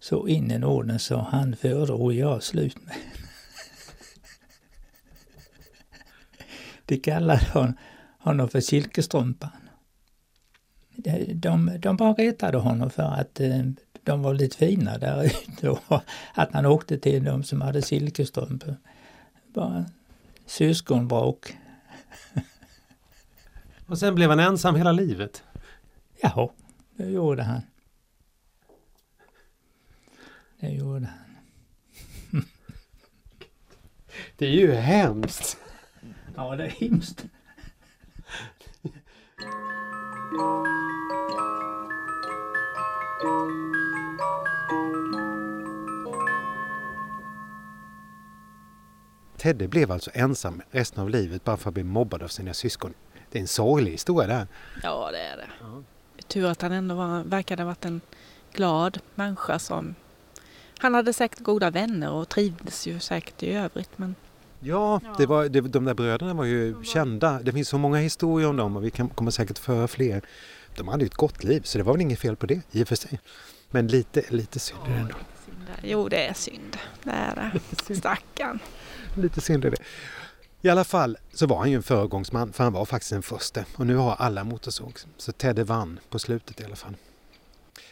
så 0.00 0.28
in 0.28 0.50
i 0.50 0.64
orden 0.64 0.98
så 0.98 1.18
han 1.18 1.56
föredrog 1.56 2.12
göra 2.12 2.40
slut 2.40 2.76
med. 2.84 2.94
De 6.86 6.96
kallade 6.96 7.74
honom 8.18 8.48
för 8.48 8.60
silkesstrumpan. 8.60 9.50
De, 10.96 11.78
de, 11.78 11.96
bara 11.96 12.12
retade 12.12 12.58
honom 12.58 12.90
för 12.90 13.02
att 13.02 13.40
eh, 13.40 13.62
de 14.04 14.22
var 14.22 14.34
lite 14.34 14.56
fina 14.56 14.98
där 14.98 15.24
ute 15.48 15.70
och 15.70 16.02
att 16.34 16.52
han 16.52 16.66
åkte 16.66 16.98
till 16.98 17.24
dem 17.24 17.42
som 17.44 17.60
hade 17.60 17.82
silkesstrumpor. 17.82 18.76
Bara 19.54 19.84
syskonbråk. 20.46 21.56
Och 23.86 23.98
sen 23.98 24.14
blev 24.14 24.30
han 24.30 24.40
ensam 24.40 24.76
hela 24.76 24.92
livet? 24.92 25.42
Jaha, 26.20 26.48
det 26.96 27.06
gjorde 27.06 27.42
han. 27.42 27.62
Det 30.60 30.70
gjorde 30.70 31.06
han. 31.06 31.18
Det 34.36 34.46
är 34.46 34.50
ju 34.50 34.72
hemskt! 34.72 35.56
Ja, 36.36 36.56
det 36.56 36.64
är 36.64 36.68
hemskt. 36.68 37.26
Teddy 49.42 49.66
blev 49.66 49.92
alltså 49.92 50.10
ensam 50.14 50.62
resten 50.70 51.02
av 51.02 51.10
livet 51.10 51.44
bara 51.44 51.56
för 51.56 51.68
att 51.68 51.74
bli 51.74 51.84
mobbad 51.84 52.22
av 52.22 52.28
sina 52.28 52.54
syskon. 52.54 52.94
Det 53.30 53.38
är 53.38 53.40
en 53.40 53.48
sorglig 53.48 53.92
historia 53.92 54.28
det 54.28 54.34
här. 54.34 54.46
Ja, 54.82 55.10
det 55.12 55.20
är 55.20 55.36
det. 55.36 55.48
Tur 56.28 56.46
att 56.46 56.62
han 56.62 56.72
ändå 56.72 56.94
var, 56.94 57.24
verkade 57.24 57.62
ha 57.62 57.66
varit 57.66 57.84
en 57.84 58.00
glad 58.52 58.98
människa 59.14 59.58
som... 59.58 59.94
Han 60.78 60.94
hade 60.94 61.12
säkert 61.12 61.40
goda 61.40 61.70
vänner 61.70 62.10
och 62.10 62.28
trivdes 62.28 62.86
ju 62.86 63.00
säkert 63.00 63.42
i 63.42 63.52
övrigt 63.52 63.98
men 63.98 64.14
Ja, 64.60 65.00
Ja. 65.04 65.14
Det 65.18 65.26
var, 65.26 65.48
det, 65.48 65.60
de 65.60 65.84
där 65.84 65.94
bröderna 65.94 66.34
var 66.34 66.44
ju 66.44 66.84
kända. 66.84 67.40
Det 67.42 67.52
finns 67.52 67.68
så 67.68 67.78
många 67.78 67.98
historier 67.98 68.48
om 68.48 68.56
dem 68.56 68.76
och 68.76 68.84
vi 68.84 68.90
kan, 68.90 69.08
kommer 69.08 69.30
säkert 69.30 69.58
föra 69.58 69.88
fler. 69.88 70.22
De 70.76 70.88
hade 70.88 71.04
ju 71.04 71.06
ett 71.06 71.14
gott 71.14 71.44
liv 71.44 71.60
så 71.64 71.78
det 71.78 71.84
var 71.84 71.92
väl 71.92 72.02
inget 72.02 72.18
fel 72.18 72.36
på 72.36 72.46
det 72.46 72.60
i 72.70 72.84
och 72.84 72.88
för 72.88 72.96
sig. 72.96 73.20
Men 73.70 73.86
lite, 73.86 74.24
lite 74.28 74.58
synd 74.58 74.80
är 74.86 74.90
det 74.90 75.00
ändå. 75.00 75.14
Jo, 75.82 76.08
det 76.08 76.26
är 76.26 76.34
synd. 76.34 76.76
Det 77.02 77.10
är 77.10 77.34
det. 77.86 77.94
Stackarn. 77.94 78.58
Lite 79.14 79.40
synd 79.40 79.64
är 79.64 79.70
det. 79.70 79.76
I 80.62 80.68
alla 80.68 80.84
fall 80.84 81.18
så 81.32 81.46
var 81.46 81.58
han 81.58 81.70
ju 81.70 81.76
en 81.76 81.82
föregångsman 81.82 82.52
för 82.52 82.64
han 82.64 82.72
var 82.72 82.84
faktiskt 82.84 83.12
den 83.12 83.22
första 83.22 83.64
och 83.76 83.86
nu 83.86 83.96
har 83.96 84.16
alla 84.18 84.44
motorsåg. 84.44 84.98
Så 85.16 85.32
Teddy 85.32 85.62
vann 85.62 86.00
på 86.10 86.18
slutet 86.18 86.60
i 86.60 86.64
alla 86.64 86.76
fall. 86.76 86.96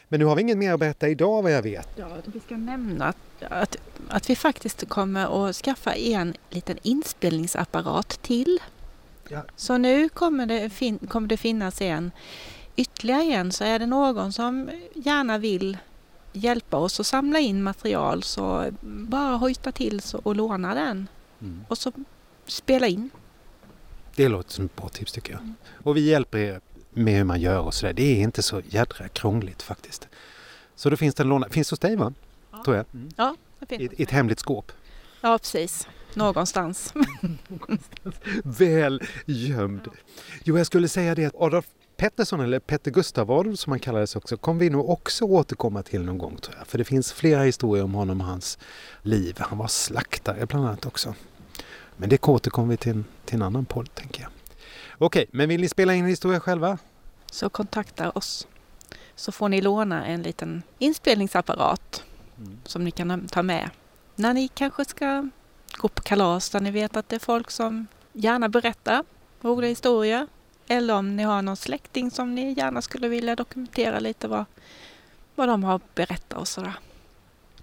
Men 0.09 0.21
nu 0.21 0.27
har 0.27 0.37
vi 0.37 0.43
inget 0.43 0.59
mer 0.59 0.73
att 0.73 0.81
berätta 0.81 1.09
idag 1.09 1.43
vad 1.43 1.53
jag 1.53 1.63
vet. 1.63 1.89
Ja, 1.97 2.09
vi 2.25 2.41
ska 2.41 2.57
nämna 2.57 3.07
att, 3.07 3.17
att, 3.49 3.77
att 4.09 4.31
vi 4.31 4.37
faktiskt 4.37 4.89
kommer 4.89 5.49
att 5.49 5.57
skaffa 5.57 5.95
en 5.95 6.35
liten 6.51 6.79
inspelningsapparat 6.83 8.09
till. 8.23 8.59
Ja. 9.29 9.45
Så 9.57 9.79
nu 9.79 10.09
kommer 10.09 10.47
det, 10.47 10.71
fin, 10.71 10.99
kommer 10.99 11.29
det 11.29 11.37
finnas 11.37 11.83
en 11.83 12.11
ytterligare 12.77 13.23
en 13.23 13.53
så 13.53 13.65
är 13.65 13.79
det 13.79 13.87
någon 13.87 14.33
som 14.33 14.71
gärna 14.95 15.39
vill 15.39 15.79
hjälpa 16.33 16.77
oss 16.77 17.01
att 17.01 17.07
samla 17.07 17.39
in 17.39 17.63
material 17.63 18.23
så 18.23 18.71
bara 18.83 19.37
hojta 19.37 19.73
till 19.73 20.01
så, 20.01 20.19
och 20.23 20.37
låna 20.37 20.75
den 20.75 21.09
Mm. 21.43 21.65
och 21.69 21.79
så 21.79 21.93
spela 22.47 22.87
in. 22.87 23.11
Det 24.17 24.29
låter 24.29 24.53
som 24.53 24.65
ett 24.65 24.77
bra 24.77 24.89
tips 24.89 25.13
tycker 25.13 25.33
jag. 25.33 25.53
Och 25.85 25.97
vi 25.97 26.01
hjälper 26.01 26.39
er 26.39 26.61
med 26.91 27.15
hur 27.17 27.25
man 27.25 27.41
gör 27.41 27.59
och 27.61 27.75
sådär. 27.75 27.93
Det 27.93 28.03
är 28.03 28.17
inte 28.23 28.43
så 28.43 28.63
jädra 28.69 29.09
krångligt 29.09 29.63
faktiskt. 29.63 30.09
Så 30.75 30.91
då 30.91 30.97
finns 30.97 31.15
den 31.15 31.29
låna. 31.29 31.49
Finns 31.49 31.71
hos 31.71 31.79
dig 31.79 31.97
va? 31.97 32.13
Ja. 32.53 32.63
Tror 32.65 32.77
jag. 32.77 32.87
Ja, 33.17 33.37
det 33.59 33.75
I, 33.75 33.79
finns. 33.79 33.93
I 33.93 34.03
ett 34.03 34.11
hemligt 34.11 34.39
skåp. 34.41 34.73
ja 35.21 35.39
precis. 35.39 35.89
Någonstans. 36.15 36.95
Väl 38.45 39.03
gömd. 39.27 39.89
Jo, 40.45 40.59
jag 40.59 40.67
skulle 40.67 40.89
säga 40.89 41.15
det 41.15 41.25
att 41.25 41.35
Adolf 41.39 41.67
Pettersson, 42.01 42.41
eller 42.41 42.59
Petter 42.59 42.91
Gustav 42.91 43.31
Adolf 43.31 43.59
som 43.59 43.73
han 43.73 43.81
kallades 43.81 44.17
också, 44.17 44.37
kommer 44.37 44.61
vi 44.61 44.71
nog 44.71 44.91
också 44.91 45.25
återkomma 45.25 45.83
till 45.83 46.03
någon 46.03 46.19
gång 46.19 46.37
tror 46.37 46.57
jag. 46.59 46.67
För 46.67 46.79
det 46.79 46.85
finns 46.85 47.13
flera 47.13 47.43
historier 47.43 47.85
om 47.85 47.95
honom 47.95 48.21
och 48.21 48.27
hans 48.27 48.59
liv. 49.03 49.37
Han 49.39 49.59
var 49.59 49.67
slaktare 49.67 50.47
bland 50.47 50.67
annat 50.67 50.87
också. 50.87 51.15
Men 51.97 52.09
det 52.09 52.29
återkommer 52.29 52.69
vi 52.69 52.77
till, 52.77 53.05
till 53.25 53.37
en 53.37 53.43
annan 53.43 53.65
podd 53.65 53.95
tänker 53.95 54.23
jag. 54.23 54.31
Okej, 54.99 55.27
men 55.31 55.49
vill 55.49 55.61
ni 55.61 55.69
spela 55.69 55.95
in 55.95 56.05
en 56.05 56.11
historia 56.11 56.41
själva? 56.41 56.79
Så 57.33 57.49
kontakta 57.49 58.11
oss. 58.11 58.49
Så 59.15 59.33
får 59.33 59.49
ni 59.49 59.61
låna 59.61 60.07
en 60.07 60.23
liten 60.23 60.63
inspelningsapparat 60.79 62.05
som 62.65 62.85
ni 62.85 62.91
kan 62.91 63.29
ta 63.29 63.43
med 63.43 63.71
när 64.15 64.35
ni 64.35 64.49
kanske 64.49 64.85
ska 64.85 65.29
gå 65.77 65.89
på 65.89 66.03
kalas 66.03 66.51
där 66.51 66.61
ni 66.61 66.71
vet 66.71 66.97
att 66.97 67.09
det 67.09 67.17
är 67.17 67.21
folk 67.21 67.51
som 67.51 67.87
gärna 68.13 68.49
berättar 68.49 69.05
roliga 69.41 69.69
historier. 69.69 70.27
Eller 70.71 70.95
om 70.95 71.17
ni 71.17 71.23
har 71.23 71.43
någon 71.43 71.57
släkting 71.57 72.11
som 72.11 72.35
ni 72.35 72.53
gärna 72.53 72.83
skulle 72.83 73.09
vilja 73.09 73.37
dokumentera 73.37 73.99
lite 73.99 74.29
vad, 74.29 74.45
vad 75.35 75.49
de 75.49 75.65
har 75.65 75.81
berättat 75.95 76.39
och 76.39 76.49
sådär. 76.49 76.75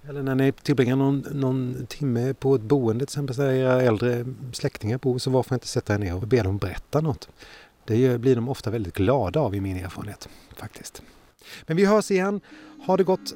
Eller 0.09 0.23
när 0.23 0.35
ni 0.35 0.51
tillbringar 0.51 0.95
någon, 0.95 1.19
någon 1.31 1.85
timme 1.89 2.33
på 2.33 2.55
ett 2.55 2.61
boende 2.61 3.05
till 3.05 3.13
exempel 3.13 3.35
där 3.35 3.51
era 3.51 3.81
äldre 3.81 4.25
släktingar 4.53 4.97
bor 4.97 5.17
så 5.17 5.29
varför 5.29 5.55
inte 5.55 5.67
sätta 5.67 5.93
er 5.93 5.97
ner 5.97 6.15
och 6.15 6.27
be 6.27 6.41
dem 6.41 6.57
berätta 6.57 7.01
något. 7.01 7.29
Det 7.85 8.21
blir 8.21 8.35
de 8.35 8.49
ofta 8.49 8.69
väldigt 8.69 8.95
glada 8.95 9.39
av 9.39 9.55
i 9.55 9.61
min 9.61 9.77
erfarenhet 9.77 10.29
faktiskt. 10.55 11.01
Men 11.65 11.77
vi 11.77 11.85
hörs 11.85 12.11
igen. 12.11 12.41
Ha 12.85 12.97
det 12.97 13.03
gott! 13.03 13.33